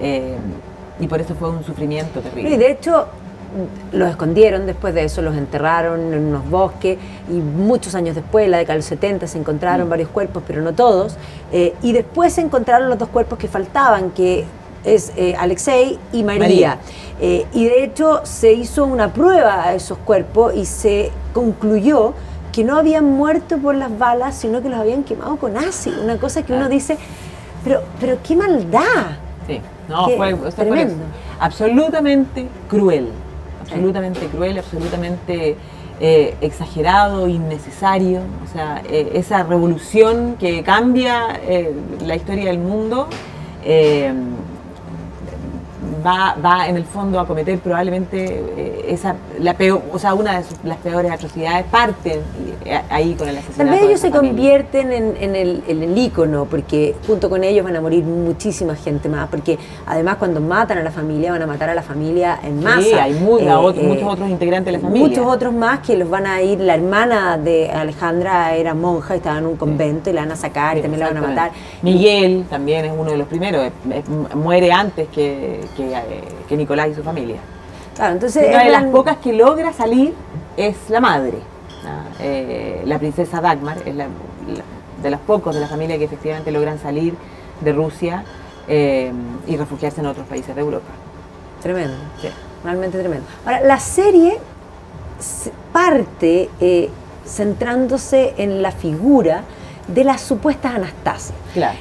eh, 0.00 0.36
y 1.00 1.06
por 1.06 1.20
eso 1.20 1.34
fue 1.34 1.50
un 1.50 1.64
sufrimiento 1.64 2.20
terrible. 2.20 2.50
Y 2.50 2.56
de 2.56 2.70
hecho, 2.70 3.08
los 3.92 4.10
escondieron 4.10 4.66
después 4.66 4.94
de 4.94 5.04
eso, 5.04 5.22
los 5.22 5.36
enterraron 5.36 6.12
en 6.12 6.26
unos 6.26 6.48
bosques 6.48 6.98
y 7.28 7.34
muchos 7.34 7.94
años 7.94 8.14
después, 8.14 8.44
en 8.44 8.52
la 8.52 8.58
década 8.58 8.74
de 8.74 8.78
los 8.78 8.86
70, 8.86 9.26
se 9.26 9.38
encontraron 9.38 9.86
mm. 9.86 9.90
varios 9.90 10.08
cuerpos, 10.08 10.42
pero 10.46 10.62
no 10.62 10.72
todos. 10.72 11.16
Eh, 11.52 11.74
y 11.82 11.92
después 11.92 12.32
se 12.32 12.40
encontraron 12.40 12.88
los 12.88 12.98
dos 12.98 13.08
cuerpos 13.08 13.38
que 13.38 13.48
faltaban, 13.48 14.10
que 14.10 14.44
es 14.84 15.12
Alexei 15.38 15.98
y 16.12 16.22
María. 16.22 16.78
Eh, 17.20 17.46
y 17.52 17.66
de 17.66 17.84
hecho 17.84 18.20
se 18.24 18.52
hizo 18.52 18.84
una 18.84 19.12
prueba 19.12 19.64
a 19.64 19.74
esos 19.74 19.98
cuerpos 19.98 20.54
y 20.54 20.66
se 20.66 21.10
concluyó 21.32 22.12
que 22.52 22.64
no 22.64 22.76
habían 22.76 23.04
muerto 23.04 23.58
por 23.58 23.74
las 23.74 23.96
balas, 23.98 24.34
sino 24.36 24.62
que 24.62 24.68
los 24.68 24.78
habían 24.78 25.04
quemado 25.04 25.36
con 25.36 25.56
ácido. 25.56 26.02
Una 26.02 26.18
cosa 26.18 26.42
que 26.44 26.52
uno 26.52 26.68
dice, 26.68 26.98
pero, 27.62 27.82
pero 28.00 28.18
qué 28.22 28.36
maldad. 28.36 29.16
Sí, 29.46 29.60
no, 29.88 30.08
fue, 30.08 30.34
tremendo. 30.52 31.04
absolutamente 31.38 32.48
cruel, 32.68 33.08
absolutamente 33.60 34.26
cruel, 34.26 34.58
absolutamente 34.58 35.56
eh, 36.00 36.34
exagerado, 36.40 37.28
innecesario. 37.28 38.20
O 38.44 38.52
sea, 38.52 38.82
eh, 38.88 39.12
esa 39.14 39.42
revolución 39.44 40.36
que 40.38 40.62
cambia 40.62 41.40
la 42.00 42.16
historia 42.16 42.46
del 42.46 42.58
mundo 42.58 43.08
va, 46.04 46.36
va 46.42 46.68
en 46.68 46.76
el 46.76 46.84
fondo 46.84 47.18
a 47.20 47.26
cometer 47.26 47.58
probablemente 47.58 48.42
eh, 48.56 48.86
esa, 48.88 49.14
la 49.38 49.54
peor, 49.54 49.82
o 49.92 49.98
sea, 49.98 50.14
una 50.14 50.40
de 50.40 50.44
las 50.64 50.78
peores 50.78 51.10
atrocidades, 51.10 51.64
parten 51.66 52.20
eh, 52.64 52.80
ahí 52.90 53.14
con 53.14 53.28
el 53.28 53.38
asesinato. 53.38 53.64
Tal 53.64 53.70
vez 53.70 53.82
ellos 53.82 54.00
se 54.00 54.10
convierten 54.10 54.92
en, 54.92 55.16
en, 55.18 55.36
el, 55.36 55.62
en 55.66 55.82
el 55.82 55.96
ícono, 55.96 56.46
porque 56.46 56.94
junto 57.06 57.30
con 57.30 57.44
ellos 57.44 57.64
van 57.64 57.76
a 57.76 57.80
morir 57.80 58.04
muchísima 58.04 58.74
gente 58.74 59.08
más, 59.08 59.28
porque 59.28 59.58
además 59.86 60.16
cuando 60.16 60.40
matan 60.40 60.78
a 60.78 60.82
la 60.82 60.90
familia, 60.90 61.32
van 61.32 61.42
a 61.42 61.46
matar 61.46 61.70
a 61.70 61.74
la 61.74 61.82
familia 61.82 62.38
en 62.42 62.62
masa. 62.62 62.82
Sí, 62.82 62.92
hay 62.92 63.12
eh, 63.12 63.82
muchos 63.82 64.12
otros 64.12 64.28
integrantes 64.28 64.66
de 64.66 64.72
la 64.72 64.80
familia. 64.80 65.08
Muchos 65.08 65.26
otros 65.26 65.52
más 65.52 65.80
que 65.80 65.96
los 65.96 66.10
van 66.10 66.26
a 66.26 66.42
ir, 66.42 66.60
la 66.60 66.74
hermana 66.74 67.38
de 67.38 67.70
Alejandra 67.70 68.54
era 68.54 68.74
monja, 68.74 69.14
estaba 69.14 69.38
en 69.38 69.46
un 69.46 69.56
convento 69.56 70.10
y 70.10 70.12
la 70.12 70.22
van 70.22 70.32
a 70.32 70.36
sacar 70.36 70.76
y 70.78 70.82
también 70.82 71.00
la 71.00 71.08
van 71.08 71.16
a 71.18 71.20
matar. 71.22 71.50
Miguel 71.82 72.44
también 72.48 72.84
es 72.84 72.92
uno 72.96 73.10
de 73.10 73.18
los 73.18 73.28
primeros, 73.28 73.70
muere 74.34 74.72
antes 74.72 75.08
que 75.08 75.54
que, 75.76 75.93
Nicolás 76.50 76.88
y 76.90 76.94
su 76.94 77.02
familia. 77.02 77.36
Claro, 77.94 78.14
entonces 78.14 78.48
una 78.48 78.64
de 78.64 78.70
las 78.70 78.84
pocas 78.84 79.18
que 79.18 79.32
logra 79.32 79.72
salir 79.72 80.14
es 80.56 80.76
la 80.88 81.00
madre. 81.00 81.38
Eh, 82.20 82.82
la 82.86 82.98
princesa 82.98 83.40
Dagmar 83.40 83.78
es 83.84 83.94
la, 83.94 84.06
de 85.02 85.10
los 85.10 85.20
pocos 85.20 85.54
de 85.54 85.60
la 85.60 85.68
familia 85.68 85.98
que 85.98 86.04
efectivamente 86.04 86.50
logran 86.50 86.78
salir 86.78 87.14
de 87.60 87.72
Rusia 87.72 88.24
eh, 88.66 89.12
y 89.46 89.56
refugiarse 89.56 90.00
en 90.00 90.06
otros 90.06 90.26
países 90.26 90.54
de 90.54 90.60
Europa. 90.60 90.88
Tremendo, 91.62 91.96
sí. 92.20 92.28
realmente 92.62 92.98
tremendo. 92.98 93.26
Ahora, 93.44 93.60
la 93.60 93.78
serie 93.78 94.38
parte 95.72 96.50
eh, 96.60 96.90
centrándose 97.24 98.34
en 98.36 98.62
la 98.62 98.72
figura 98.72 99.44
de 99.88 100.04
las 100.04 100.20
supuestas 100.20 100.74
Anastasias. 100.74 101.38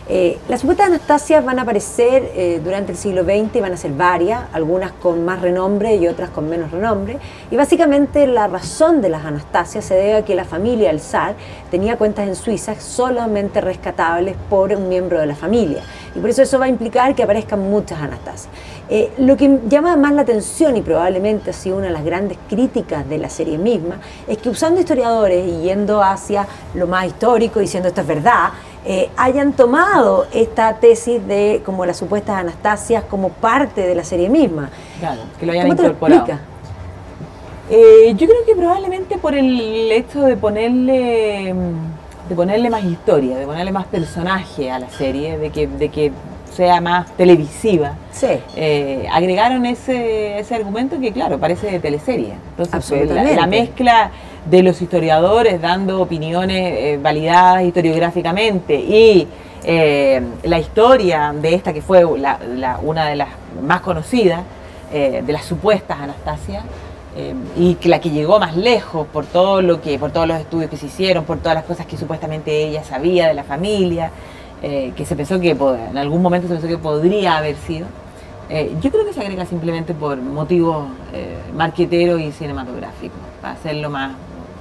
Eh, 0.07 0.37
las 0.49 0.61
supuestas 0.61 0.87
Anastasias 0.87 1.43
van 1.43 1.59
a 1.59 1.63
aparecer 1.63 2.31
eh, 2.35 2.61
durante 2.63 2.91
el 2.91 2.97
siglo 2.97 3.23
XX, 3.23 3.61
van 3.61 3.73
a 3.73 3.77
ser 3.77 3.91
varias, 3.91 4.41
algunas 4.53 4.91
con 4.91 5.25
más 5.25 5.41
renombre 5.41 5.95
y 5.95 6.07
otras 6.07 6.29
con 6.29 6.49
menos 6.49 6.71
renombre. 6.71 7.17
Y 7.49 7.55
básicamente 7.55 8.27
la 8.27 8.47
razón 8.47 9.01
de 9.01 9.09
las 9.09 9.25
Anastasias 9.25 9.85
se 9.85 9.95
debe 9.95 10.15
a 10.15 10.25
que 10.25 10.35
la 10.35 10.45
familia 10.45 10.89
del 10.89 10.99
zar 10.99 11.35
tenía 11.71 11.97
cuentas 11.97 12.27
en 12.27 12.35
Suiza 12.35 12.79
solamente 12.79 13.61
rescatables 13.61 14.35
por 14.49 14.71
un 14.71 14.89
miembro 14.89 15.19
de 15.19 15.25
la 15.25 15.35
familia. 15.35 15.81
Y 16.15 16.19
por 16.19 16.29
eso 16.29 16.43
eso 16.43 16.59
va 16.59 16.65
a 16.65 16.69
implicar 16.69 17.15
que 17.15 17.23
aparezcan 17.23 17.59
muchas 17.59 17.99
Anastasias. 17.99 18.49
Eh, 18.89 19.11
lo 19.17 19.37
que 19.37 19.59
llama 19.69 19.95
más 19.95 20.13
la 20.13 20.23
atención 20.23 20.75
y 20.75 20.81
probablemente 20.81 21.51
ha 21.51 21.53
sido 21.53 21.77
una 21.77 21.87
de 21.87 21.93
las 21.93 22.03
grandes 22.03 22.37
críticas 22.49 23.07
de 23.07 23.17
la 23.17 23.29
serie 23.29 23.57
misma 23.57 23.95
es 24.27 24.37
que 24.39 24.49
usando 24.49 24.81
historiadores 24.81 25.47
y 25.47 25.61
yendo 25.61 26.03
hacia 26.03 26.45
lo 26.73 26.85
más 26.85 27.05
histórico, 27.05 27.61
diciendo 27.61 27.87
esto 27.87 28.01
es 28.01 28.07
verdad, 28.07 28.49
eh, 28.85 29.09
hayan 29.15 29.53
tomado 29.53 30.27
esta 30.33 30.75
tesis 30.79 31.25
de 31.25 31.61
como 31.65 31.85
las 31.85 31.95
supuestas 31.95 32.35
Anastasias 32.37 33.05
como 33.05 33.29
parte 33.29 33.87
de 33.87 33.95
la 33.95 34.03
serie 34.03 34.29
misma. 34.29 34.69
Claro, 34.99 35.21
que 35.39 35.45
lo 35.45 35.53
hayan 35.53 35.67
incorporado. 35.69 36.39
Eh, 37.69 38.13
yo 38.17 38.27
creo 38.27 38.45
que 38.45 38.55
probablemente 38.55 39.17
por 39.17 39.33
el 39.33 39.89
hecho 39.93 40.23
de 40.23 40.35
ponerle 40.35 41.55
de 42.27 42.35
ponerle 42.35 42.69
más 42.69 42.83
historia, 42.83 43.37
de 43.37 43.45
ponerle 43.45 43.71
más 43.71 43.85
personaje 43.85 44.71
a 44.71 44.79
la 44.79 44.89
serie, 44.89 45.37
de 45.37 45.49
que, 45.49 45.67
de 45.67 45.89
que 45.89 46.11
sea 46.53 46.79
más 46.79 47.11
televisiva. 47.17 47.93
Sí. 48.11 48.39
Eh, 48.55 49.07
agregaron 49.11 49.65
ese, 49.65 50.39
ese 50.39 50.55
argumento 50.55 50.99
que, 50.99 51.11
claro, 51.11 51.39
parece 51.39 51.69
de 51.69 51.79
teleserie. 51.79 52.33
Entonces, 52.57 53.09
la, 53.09 53.47
mezcla 53.47 54.11
de 54.45 54.63
los 54.63 54.81
historiadores 54.81 55.61
dando 55.61 56.01
opiniones 56.01 56.73
eh, 56.77 56.99
validadas 57.01 57.63
historiográficamente 57.63 58.75
y 58.75 59.27
eh, 59.63 60.21
la 60.43 60.59
historia 60.59 61.33
de 61.33 61.55
esta 61.55 61.73
que 61.73 61.81
fue 61.81 62.05
la, 62.17 62.79
una 62.81 63.07
de 63.07 63.15
las 63.15 63.29
más 63.61 63.81
conocidas, 63.81 64.41
de 64.91 65.33
las 65.33 65.43
supuestas 65.45 65.97
Anastasia, 65.99 66.61
y 67.57 67.75
la 67.85 67.99
que 67.99 68.11
llegó 68.11 68.39
más 68.39 68.55
lejos 68.55 69.07
por 69.07 69.25
todo 69.25 69.59
lo 69.59 69.81
que, 69.81 69.97
por 69.97 70.11
todos 70.11 70.27
los 70.27 70.39
estudios 70.39 70.69
que 70.69 70.77
se 70.77 70.85
hicieron, 70.85 71.25
por 71.25 71.39
todas 71.39 71.55
las 71.55 71.63
cosas 71.63 71.87
que 71.87 71.97
supuestamente 71.97 72.63
ella 72.65 72.83
sabía 72.83 73.27
de 73.27 73.33
la 73.33 73.43
familia, 73.43 74.11
eh, 74.65 74.93
que 74.95 75.05
se 75.05 75.17
pensó 75.17 75.41
que 75.41 75.51
en 75.51 75.97
algún 75.97 76.21
momento 76.21 76.47
se 76.47 76.53
pensó 76.53 76.69
que 76.69 76.77
podría 76.77 77.37
haber 77.37 77.57
sido. 77.57 77.85
Eh, 78.49 78.73
yo 78.81 78.91
creo 78.91 79.05
que 79.05 79.11
se 79.11 79.19
agrega 79.19 79.45
simplemente 79.45 79.93
por 79.93 80.17
motivos 80.17 80.87
eh, 81.11 81.35
marqueteros 81.53 82.21
y 82.21 82.31
cinematográficos, 82.31 83.19
para 83.41 83.55
hacerlo 83.55 83.89
más, 83.89 84.15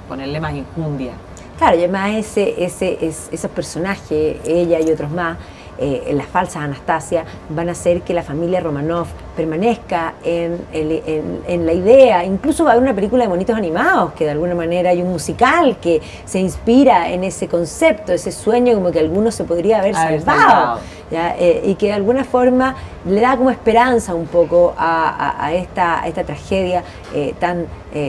ponerle 0.09 0.41
más 0.41 0.55
injundia. 0.55 1.12
Claro, 1.57 1.77
y 1.77 1.85
además 1.85 2.17
ese, 2.17 2.65
ese, 2.65 2.99
esos 3.01 3.51
personajes, 3.53 4.38
ella 4.45 4.81
y 4.81 4.91
otros 4.91 5.12
más, 5.12 5.38
eh, 5.83 6.12
las 6.14 6.27
falsas 6.27 6.62
Anastasia, 6.62 7.25
van 7.49 7.68
a 7.68 7.73
hacer 7.73 8.03
que 8.03 8.14
la 8.14 8.23
familia 8.23 8.61
Romanov 8.61 9.09
permanezca 9.37 10.14
en, 10.23 10.61
en, 10.73 11.66
la 11.66 11.73
idea. 11.73 12.25
Incluso 12.25 12.62
va 12.62 12.71
a 12.71 12.73
haber 12.75 12.85
una 12.85 12.95
película 12.95 13.25
de 13.25 13.29
monitos 13.29 13.57
animados, 13.57 14.12
que 14.12 14.25
de 14.25 14.31
alguna 14.31 14.55
manera 14.55 14.90
hay 14.90 15.03
un 15.03 15.11
musical 15.11 15.79
que 15.81 16.01
se 16.25 16.38
inspira 16.38 17.11
en 17.11 17.25
ese 17.25 17.49
concepto, 17.49 18.12
ese 18.12 18.31
sueño 18.31 18.75
como 18.75 18.92
que 18.92 19.01
alguno 19.01 19.33
se 19.33 19.42
podría 19.42 19.81
haber 19.81 19.95
salvado. 19.95 20.79
Eh, 21.11 21.62
y 21.66 21.75
que 21.75 21.88
de 21.88 21.92
alguna 21.92 22.25
forma 22.25 22.75
le 23.05 23.21
da 23.21 23.37
como 23.37 23.51
esperanza 23.51 24.14
un 24.14 24.27
poco 24.27 24.75
a, 24.79 25.51
esta, 25.53 26.07
esta 26.07 26.25
tragedia 26.25 26.83
eh, 27.12 27.35
tan, 27.38 27.66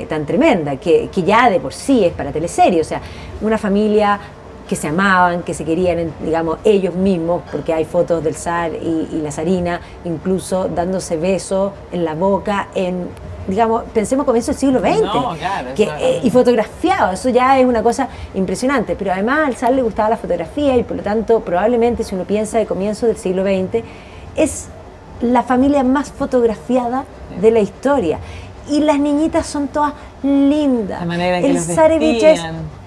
tan 0.07 0.25
tremenda, 0.25 0.75
que, 0.75 1.09
que 1.11 1.23
ya 1.23 1.49
de 1.49 1.59
por 1.59 1.73
sí 1.73 2.05
es 2.05 2.13
para 2.13 2.31
teleserie. 2.31 2.79
O 2.79 2.85
sea, 2.85 3.01
una 3.41 3.57
familia 3.57 4.19
que 4.67 4.75
se 4.75 4.87
amaban, 4.87 5.43
que 5.43 5.53
se 5.53 5.65
querían, 5.65 6.11
digamos, 6.23 6.57
ellos 6.63 6.95
mismos, 6.95 7.43
porque 7.51 7.73
hay 7.73 7.85
fotos 7.85 8.23
del 8.23 8.35
zar 8.35 8.71
y, 8.73 9.19
la 9.21 9.31
zarina, 9.31 9.81
incluso 10.05 10.67
dándose 10.67 11.17
besos 11.17 11.73
en 11.91 12.05
la 12.05 12.13
boca 12.13 12.69
en 12.75 13.09
digamos, 13.45 13.83
pensemos 13.93 14.25
comienzo 14.25 14.51
del 14.51 14.59
siglo 14.59 14.79
XX. 14.79 15.77
Eh, 15.77 16.21
y 16.23 16.29
fotografiado, 16.29 17.11
eso 17.11 17.27
ya 17.27 17.59
es 17.59 17.65
una 17.65 17.83
cosa 17.83 18.07
impresionante. 18.35 18.95
Pero 18.95 19.11
además 19.11 19.47
al 19.47 19.57
Sal 19.57 19.75
le 19.75 19.81
gustaba 19.81 20.07
la 20.09 20.15
fotografía 20.15 20.77
y 20.77 20.83
por 20.83 20.95
lo 20.95 21.03
tanto, 21.03 21.41
probablemente 21.41 22.05
si 22.05 22.15
uno 22.15 22.23
piensa 22.23 22.57
de 22.57 22.65
comienzo 22.65 23.05
del 23.05 23.17
siglo 23.17 23.43
XX, 23.43 23.83
es 24.37 24.67
la 25.21 25.43
familia 25.43 25.83
más 25.83 26.09
fotografiada 26.09 27.03
de 27.41 27.51
la 27.51 27.59
historia. 27.59 28.19
Y 28.69 28.79
las 28.79 28.97
niñitas 28.97 29.45
son 29.45 29.67
todas 29.67 29.93
lindas. 30.23 31.01
La 31.01 31.05
manera 31.05 31.39
en 31.39 31.45
El 31.45 31.59
Sarevich 31.59 32.23
es 32.23 32.41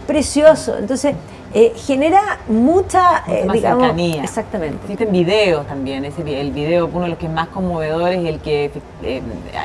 precioso. 0.07 0.79
Entonces, 0.79 1.15
eh, 1.59 1.73
genera 1.75 2.21
mucha, 2.49 3.25
eh, 3.27 3.47
digamos, 3.51 3.85
cercanía. 3.85 4.23
Exactamente. 4.23 4.77
Existen 4.83 5.11
videos 5.11 5.67
también. 5.67 6.05
Ese, 6.05 6.21
el 6.39 6.51
video, 6.51 6.85
uno 6.93 7.05
de 7.05 7.09
los 7.09 7.19
que 7.19 7.25
es 7.25 7.33
más 7.33 7.49
conmovedores, 7.49 8.19
es 8.19 8.27
el 8.27 8.41
que 8.41 8.71
eh, 9.03 9.23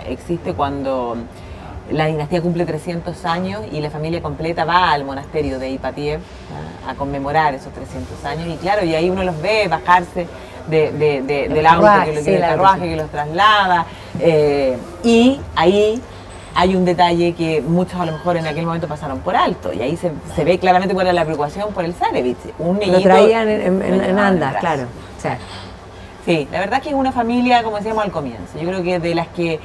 existe 0.08 0.54
cuando 0.54 1.18
la 1.92 2.06
dinastía 2.06 2.42
cumple 2.42 2.66
300 2.66 3.26
años 3.26 3.64
y 3.74 3.82
la 3.82 3.90
familia 3.90 4.22
completa 4.22 4.64
va 4.64 4.94
al 4.94 5.04
monasterio 5.04 5.60
de 5.60 5.72
Ipatiev 5.72 6.22
a 6.88 6.96
conmemorar 6.96 7.56
esos 7.56 7.74
300 7.74 8.24
años. 8.24 8.48
Y 8.48 8.56
claro, 8.56 8.86
y 8.86 8.96
ahí 8.96 9.10
uno 9.10 9.24
los 9.24 9.42
ve 9.42 9.68
bajarse 9.68 10.28
de, 10.70 10.94
del 10.94 11.66
auto, 11.66 11.90
que, 12.06 12.14
lo, 12.14 12.20
el 12.22 12.40
carruaje 12.40 12.90
que 12.90 12.96
los 12.96 13.10
traslada. 13.10 13.86
y 15.04 15.42
ahí 15.58 16.02
hay 16.56 16.76
un 16.76 16.86
detalle 16.86 17.34
que 17.34 17.62
muchos 17.62 18.00
a 18.00 18.06
lo 18.06 18.14
mejor 18.14 18.38
en 18.38 18.48
aquel 18.48 18.66
momento 18.66 18.88
pasaron 18.88 19.20
por 19.20 19.36
alto 19.36 19.72
y 19.74 19.82
ahí 19.82 19.98
se, 19.98 20.12
ve 20.44 20.60
claramente 20.60 20.94
cuál 20.94 21.08
era 21.08 21.14
la 21.14 21.24
preocupación 21.24 21.74
por 21.74 21.86
el 21.86 21.94
Zarevich. 21.94 22.38
Un 22.60 22.80
niñito, 22.80 22.98
Lo 22.98 23.04
traían 23.04 23.48
en, 23.48 24.20
andas, 24.20 24.56
claro. 24.58 24.84
Sí, 26.26 26.48
la 26.52 26.60
verdad 26.60 26.78
es 26.78 26.84
que 26.84 26.90
es 26.90 26.96
una 26.96 27.12
familia, 27.12 27.64
como 27.64 27.78
decíamos 27.78 28.04
al 28.04 28.12
comienzo, 28.12 28.60
yo 28.60 28.68
creo 28.68 28.84
que 28.84 29.00
de 29.00 29.16
las 29.16 29.28
que 29.30 29.60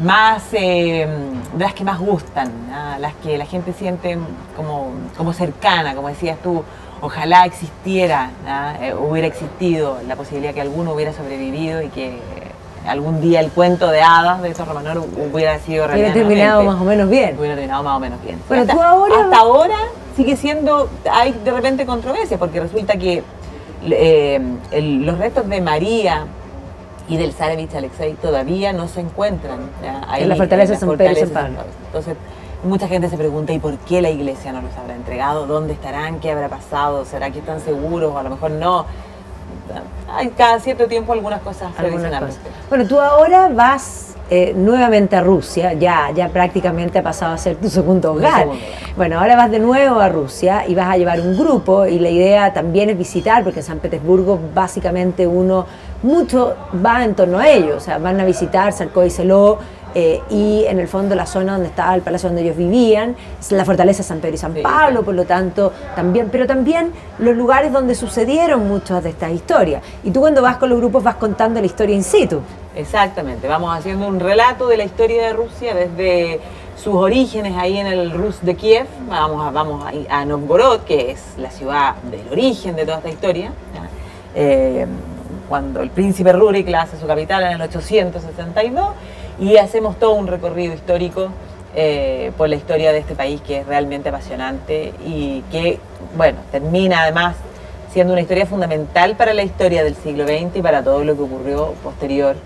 más, 0.00 0.42
eh, 0.52 1.06
de 1.54 1.64
las 1.64 1.74
que 1.74 1.84
más 1.84 1.98
gustan, 1.98 2.50
las 2.98 3.14
que 3.16 3.38
la 3.38 3.46
gente 3.46 3.72
siente 3.72 4.18
como, 4.56 4.92
como 5.16 5.32
cercana, 5.32 5.94
como 5.94 6.08
decías 6.08 6.38
tú, 6.42 6.64
ojalá 7.00 7.44
existiera, 7.44 8.30
eh, 8.80 8.94
hubiera 8.94 9.28
existido 9.28 9.98
la 10.06 10.16
posibilidad 10.16 10.52
que 10.52 10.60
alguno 10.60 10.92
hubiera 10.92 11.12
sobrevivido 11.12 11.82
y 11.82 11.88
que 11.88 12.18
algún 12.86 13.20
día 13.20 13.40
el 13.40 13.50
cuento 13.50 13.90
de 13.90 14.00
hadas 14.02 14.42
de 14.42 14.50
esos 14.50 14.66
Romanor 14.66 14.98
hubiera 14.98 15.58
sido 15.58 15.86
realidad. 15.86 16.12
Hubiera 16.12 16.28
terminado 16.28 16.62
más 16.64 16.80
o 16.80 16.84
menos 16.84 17.10
bien. 17.10 17.38
Hubiera 17.38 17.54
terminado 17.54 17.82
más 17.82 17.96
o 17.96 18.00
menos 18.00 18.22
bien. 18.22 18.40
Bueno, 18.48 18.62
hasta, 18.62 18.74
tú 18.74 18.82
ahora... 18.82 19.20
hasta 19.20 19.36
ahora 19.36 19.76
sigue 20.16 20.36
siendo, 20.36 20.88
hay 21.10 21.32
de 21.32 21.50
repente 21.50 21.86
controversia, 21.86 22.38
porque 22.38 22.60
resulta 22.60 22.96
que 22.96 23.22
eh, 23.82 24.40
los 25.02 25.18
restos 25.18 25.48
de 25.48 25.60
María 25.60 26.26
y 27.08 27.16
del 27.16 27.32
Zarevich 27.32 27.74
Alexei 27.74 28.14
todavía 28.14 28.72
no 28.72 28.86
se 28.86 29.00
encuentran 29.00 29.60
en 30.16 30.28
la 30.28 30.36
fortaleza 30.36 30.74
de 30.74 30.78
San 30.78 30.96
Pedro 30.96 31.12
y 31.12 31.16
San 31.16 31.30
Pablo. 31.30 31.58
Entonces, 31.86 32.16
mucha 32.62 32.86
gente 32.88 33.08
se 33.08 33.16
pregunta, 33.16 33.52
¿y 33.52 33.58
por 33.58 33.76
qué 33.78 34.02
la 34.02 34.10
iglesia 34.10 34.52
no 34.52 34.62
los 34.62 34.76
habrá 34.76 34.94
entregado? 34.94 35.46
¿Dónde 35.46 35.72
estarán? 35.72 36.20
¿Qué 36.20 36.30
habrá 36.30 36.48
pasado? 36.48 37.04
¿Será 37.04 37.30
que 37.30 37.38
están 37.40 37.60
seguros? 37.60 38.12
O 38.14 38.18
a 38.18 38.22
lo 38.22 38.30
mejor 38.30 38.50
no 38.52 38.86
cada 40.36 40.60
cierto 40.60 40.86
tiempo 40.86 41.12
algunas 41.12 41.40
cosas 41.40 41.72
Bueno, 42.68 42.86
tú 42.86 43.00
ahora 43.00 43.48
vas 43.48 44.10
eh, 44.32 44.52
nuevamente 44.56 45.16
a 45.16 45.22
Rusia, 45.22 45.72
ya, 45.72 46.12
ya 46.14 46.28
prácticamente 46.28 47.00
ha 47.00 47.02
pasado 47.02 47.34
a 47.34 47.38
ser 47.38 47.56
tu 47.56 47.68
segundo 47.68 48.12
hogar. 48.12 48.46
Bueno, 48.96 49.18
ahora 49.18 49.34
vas 49.34 49.50
de 49.50 49.58
nuevo 49.58 49.98
a 49.98 50.08
Rusia 50.08 50.64
y 50.68 50.74
vas 50.76 50.88
a 50.88 50.96
llevar 50.96 51.20
un 51.20 51.36
grupo 51.36 51.84
y 51.86 51.98
la 51.98 52.10
idea 52.10 52.52
también 52.52 52.90
es 52.90 52.96
visitar, 52.96 53.42
porque 53.42 53.58
en 53.58 53.66
San 53.66 53.80
Petersburgo 53.80 54.38
básicamente 54.54 55.26
uno 55.26 55.66
mucho 56.04 56.54
va 56.84 57.04
en 57.04 57.14
torno 57.16 57.40
a 57.40 57.48
ellos, 57.48 57.76
o 57.76 57.80
sea, 57.80 57.98
van 57.98 58.20
a 58.20 58.24
visitar 58.24 58.72
Sarko 58.72 59.04
y 59.04 59.10
Seló, 59.10 59.58
eh, 59.94 60.20
y 60.30 60.64
en 60.66 60.78
el 60.78 60.88
fondo 60.88 61.14
la 61.14 61.26
zona 61.26 61.52
donde 61.52 61.68
estaba 61.68 61.94
el 61.94 62.02
palacio 62.02 62.28
donde 62.28 62.42
ellos 62.42 62.56
vivían, 62.56 63.16
la 63.50 63.64
fortaleza 63.64 64.02
San 64.02 64.20
Pedro 64.20 64.34
y 64.34 64.38
San 64.38 64.54
Pablo, 64.62 65.02
por 65.02 65.14
lo 65.14 65.24
tanto, 65.24 65.72
también, 65.96 66.28
pero 66.30 66.46
también 66.46 66.92
los 67.18 67.36
lugares 67.36 67.72
donde 67.72 67.94
sucedieron 67.94 68.68
muchas 68.68 69.02
de 69.02 69.10
estas 69.10 69.32
historias. 69.32 69.82
Y 70.04 70.10
tú 70.10 70.20
cuando 70.20 70.42
vas 70.42 70.56
con 70.58 70.68
los 70.68 70.78
grupos 70.78 71.02
vas 71.02 71.16
contando 71.16 71.60
la 71.60 71.66
historia 71.66 71.94
in 71.94 72.04
situ. 72.04 72.40
Exactamente, 72.76 73.48
vamos 73.48 73.76
haciendo 73.76 74.06
un 74.06 74.20
relato 74.20 74.68
de 74.68 74.76
la 74.76 74.84
historia 74.84 75.26
de 75.26 75.32
Rusia 75.32 75.74
desde 75.74 76.40
sus 76.76 76.94
orígenes 76.94 77.56
ahí 77.56 77.76
en 77.76 77.86
el 77.86 78.10
Rus 78.12 78.40
de 78.42 78.54
Kiev, 78.54 78.86
vamos 79.08 79.46
a, 79.46 79.50
vamos 79.50 79.84
a, 80.08 80.24
Novgorod, 80.24 80.80
que 80.80 81.10
es 81.10 81.34
la 81.36 81.50
ciudad 81.50 81.96
del 81.96 82.26
origen 82.30 82.74
de 82.76 82.84
toda 82.86 82.98
esta 82.98 83.10
historia, 83.10 83.52
eh, 84.34 84.86
cuando 85.48 85.82
el 85.82 85.90
príncipe 85.90 86.32
Rurik 86.32 86.68
la 86.68 86.82
hace 86.82 86.98
su 86.98 87.06
capital 87.06 87.42
en 87.42 87.52
el 87.52 87.62
862, 87.62 88.88
y 89.40 89.56
hacemos 89.56 89.98
todo 89.98 90.12
un 90.12 90.26
recorrido 90.26 90.74
histórico 90.74 91.30
eh, 91.74 92.30
por 92.36 92.48
la 92.48 92.56
historia 92.56 92.92
de 92.92 92.98
este 92.98 93.14
país 93.14 93.40
que 93.40 93.60
es 93.60 93.66
realmente 93.66 94.10
apasionante 94.10 94.92
y 95.04 95.42
que, 95.50 95.78
bueno, 96.16 96.38
termina 96.52 97.02
además 97.02 97.36
siendo 97.92 98.12
una 98.12 98.22
historia 98.22 98.46
fundamental 98.46 99.16
para 99.16 99.32
la 99.34 99.42
historia 99.42 99.82
del 99.82 99.96
siglo 99.96 100.24
XX 100.24 100.56
y 100.56 100.62
para 100.62 100.82
todo 100.84 101.02
lo 101.04 101.16
que 101.16 101.22
ocurrió 101.22 101.72
posterior 101.82 102.36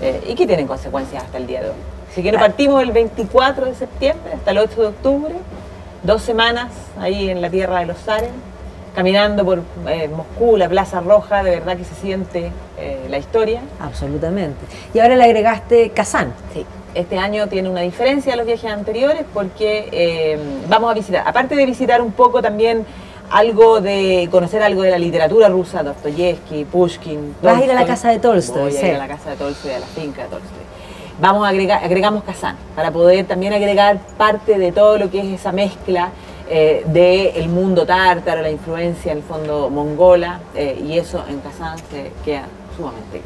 eh, 0.00 0.22
y 0.28 0.34
que 0.34 0.46
tienen 0.46 0.66
consecuencias 0.66 1.24
hasta 1.24 1.38
el 1.38 1.46
día 1.46 1.62
de 1.62 1.70
hoy. 1.70 1.76
Así 2.10 2.22
que 2.22 2.30
nos 2.30 2.40
partimos 2.40 2.82
el 2.82 2.92
24 2.92 3.64
de 3.64 3.74
septiembre 3.74 4.34
hasta 4.34 4.50
el 4.50 4.58
8 4.58 4.80
de 4.80 4.86
octubre, 4.88 5.34
dos 6.02 6.20
semanas 6.20 6.70
ahí 7.00 7.30
en 7.30 7.40
la 7.40 7.48
tierra 7.48 7.80
de 7.80 7.86
los 7.86 7.98
Zares, 7.98 8.30
caminando 8.94 9.44
por 9.44 9.62
eh, 9.88 10.08
Moscú, 10.08 10.56
la 10.56 10.68
Plaza 10.68 11.00
Roja, 11.00 11.42
de 11.42 11.50
verdad 11.50 11.76
que 11.76 11.84
se 11.84 11.94
siente 11.94 12.50
eh, 12.78 13.06
la 13.08 13.18
historia. 13.18 13.60
Absolutamente. 13.80 14.60
Y 14.94 14.98
ahora 14.98 15.16
le 15.16 15.24
agregaste 15.24 15.90
Kazán. 15.90 16.32
Sí. 16.52 16.66
Este 16.94 17.18
año 17.18 17.48
tiene 17.48 17.70
una 17.70 17.80
diferencia 17.80 18.34
a 18.34 18.36
los 18.36 18.44
viajes 18.44 18.70
anteriores 18.70 19.24
porque 19.32 19.88
eh, 19.92 20.38
vamos 20.68 20.90
a 20.90 20.94
visitar, 20.94 21.26
aparte 21.26 21.56
de 21.56 21.64
visitar 21.64 22.02
un 22.02 22.12
poco 22.12 22.42
también 22.42 22.84
algo 23.30 23.80
de 23.80 24.28
conocer 24.30 24.62
algo 24.62 24.82
de 24.82 24.90
la 24.90 24.98
literatura 24.98 25.48
rusa, 25.48 25.82
Dostoyevsky, 25.82 26.66
Pushkin. 26.66 27.34
Vas 27.42 27.62
a 27.62 27.64
ir 27.64 27.70
a 27.70 27.74
la 27.74 27.86
casa 27.86 28.10
de 28.10 28.18
Tolstoy. 28.18 28.72
Voy 28.72 28.76
a 28.76 28.88
ir 28.88 28.94
a 28.94 28.98
la 28.98 29.08
casa 29.08 29.30
de 29.30 29.36
Tolstoy, 29.36 29.72
a 29.72 29.78
la 29.78 29.86
finca 29.86 30.24
de 30.24 30.28
Tolstoy. 30.28 30.62
Vamos 31.18 31.46
a 31.46 31.48
agregar, 31.48 31.82
agregamos 31.82 32.24
Kazán 32.24 32.56
para 32.76 32.90
poder 32.90 33.24
también 33.26 33.54
agregar 33.54 33.98
parte 34.18 34.58
de 34.58 34.70
todo 34.70 34.98
lo 34.98 35.10
que 35.10 35.20
es 35.20 35.40
esa 35.40 35.52
mezcla 35.52 36.10
eh, 36.54 36.82
del 36.84 37.48
mundo 37.48 37.86
tártaro, 37.86 38.42
la 38.42 38.50
influencia 38.50 39.10
en 39.12 39.18
el 39.18 39.24
fondo 39.24 39.70
mongola, 39.70 40.38
eh, 40.54 40.78
y 40.86 40.98
eso 40.98 41.24
en 41.26 41.40
Kazán 41.40 41.78
se 41.90 42.12
queda 42.22 42.44
sumamente 42.76 43.22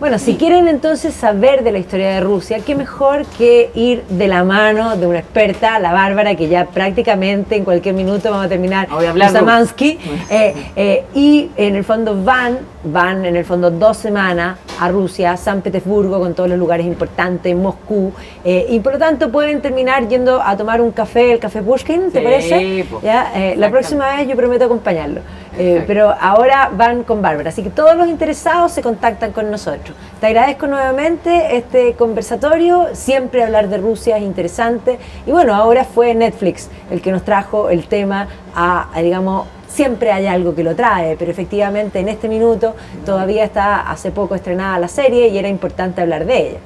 bueno, 0.00 0.20
si 0.20 0.36
quieren 0.36 0.68
entonces 0.68 1.12
saber 1.12 1.64
de 1.64 1.72
la 1.72 1.78
historia 1.78 2.10
de 2.10 2.20
Rusia, 2.20 2.60
qué 2.64 2.76
mejor 2.76 3.26
que 3.36 3.70
ir 3.74 4.04
de 4.04 4.28
la 4.28 4.44
mano 4.44 4.96
de 4.96 5.08
una 5.08 5.18
experta, 5.18 5.80
la 5.80 5.92
Bárbara, 5.92 6.36
que 6.36 6.48
ya 6.48 6.66
prácticamente 6.66 7.56
en 7.56 7.64
cualquier 7.64 7.96
minuto 7.96 8.30
vamos 8.30 8.46
a 8.46 8.48
terminar 8.48 8.88
Samansky, 9.32 9.98
eh, 10.30 10.54
eh, 10.76 11.04
y 11.14 11.50
en 11.56 11.74
el 11.74 11.82
fondo 11.82 12.22
van, 12.22 12.58
van 12.84 13.24
en 13.24 13.34
el 13.34 13.44
fondo 13.44 13.72
dos 13.72 13.96
semanas 13.96 14.58
a 14.78 14.88
Rusia, 14.88 15.36
San 15.36 15.62
Petersburgo, 15.62 16.20
con 16.20 16.32
todos 16.32 16.48
los 16.48 16.58
lugares 16.58 16.86
importantes, 16.86 17.56
Moscú, 17.56 18.12
eh, 18.44 18.66
y 18.70 18.78
por 18.78 18.92
lo 18.92 18.98
tanto 19.00 19.32
pueden 19.32 19.60
terminar 19.60 20.06
yendo 20.06 20.40
a 20.40 20.56
tomar 20.56 20.80
un 20.80 20.92
café, 20.92 21.32
el 21.32 21.40
café 21.40 21.60
Pushkin, 21.60 22.12
¿te 22.12 22.20
parece? 22.20 22.86
¿Ya? 23.02 23.32
la 23.56 23.70
próxima 23.70 24.14
vez 24.14 24.28
yo 24.28 24.36
prometo 24.36 24.66
acompañarlo. 24.66 25.22
Eh, 25.58 25.82
pero 25.86 26.14
ahora 26.20 26.70
van 26.72 27.02
con 27.02 27.20
Bárbara. 27.20 27.48
Así 27.48 27.62
que 27.62 27.70
todos 27.70 27.96
los 27.96 28.08
interesados 28.08 28.72
se 28.72 28.80
contactan 28.80 29.32
con 29.32 29.50
nosotros. 29.50 29.96
Te 30.20 30.26
agradezco 30.26 30.68
nuevamente 30.68 31.56
este 31.56 31.94
conversatorio. 31.94 32.88
Siempre 32.92 33.42
hablar 33.42 33.68
de 33.68 33.78
Rusia 33.78 34.16
es 34.18 34.22
interesante. 34.22 34.98
Y 35.26 35.32
bueno, 35.32 35.54
ahora 35.54 35.84
fue 35.84 36.14
Netflix 36.14 36.68
el 36.90 37.02
que 37.02 37.10
nos 37.10 37.24
trajo 37.24 37.70
el 37.70 37.88
tema 37.88 38.28
a, 38.54 38.88
digamos, 39.02 39.46
siempre 39.66 40.12
hay 40.12 40.26
algo 40.26 40.54
que 40.54 40.62
lo 40.62 40.74
trae, 40.76 41.16
pero 41.18 41.30
efectivamente 41.30 41.98
en 41.98 42.08
este 42.08 42.28
minuto 42.28 42.74
todavía 43.04 43.44
está 43.44 43.90
hace 43.90 44.10
poco 44.10 44.34
estrenada 44.34 44.78
la 44.78 44.88
serie 44.88 45.28
y 45.28 45.38
era 45.38 45.48
importante 45.48 46.00
hablar 46.00 46.24
de 46.24 46.48
ella. 46.48 46.58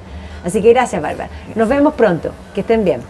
Así 0.45 0.61
que 0.61 0.69
gracias, 0.71 1.01
Bárbara. 1.01 1.29
Nos 1.55 1.67
vemos 1.67 1.93
pronto. 1.93 2.31
Que 2.53 2.61
estén 2.61 2.83
bien. 2.83 3.01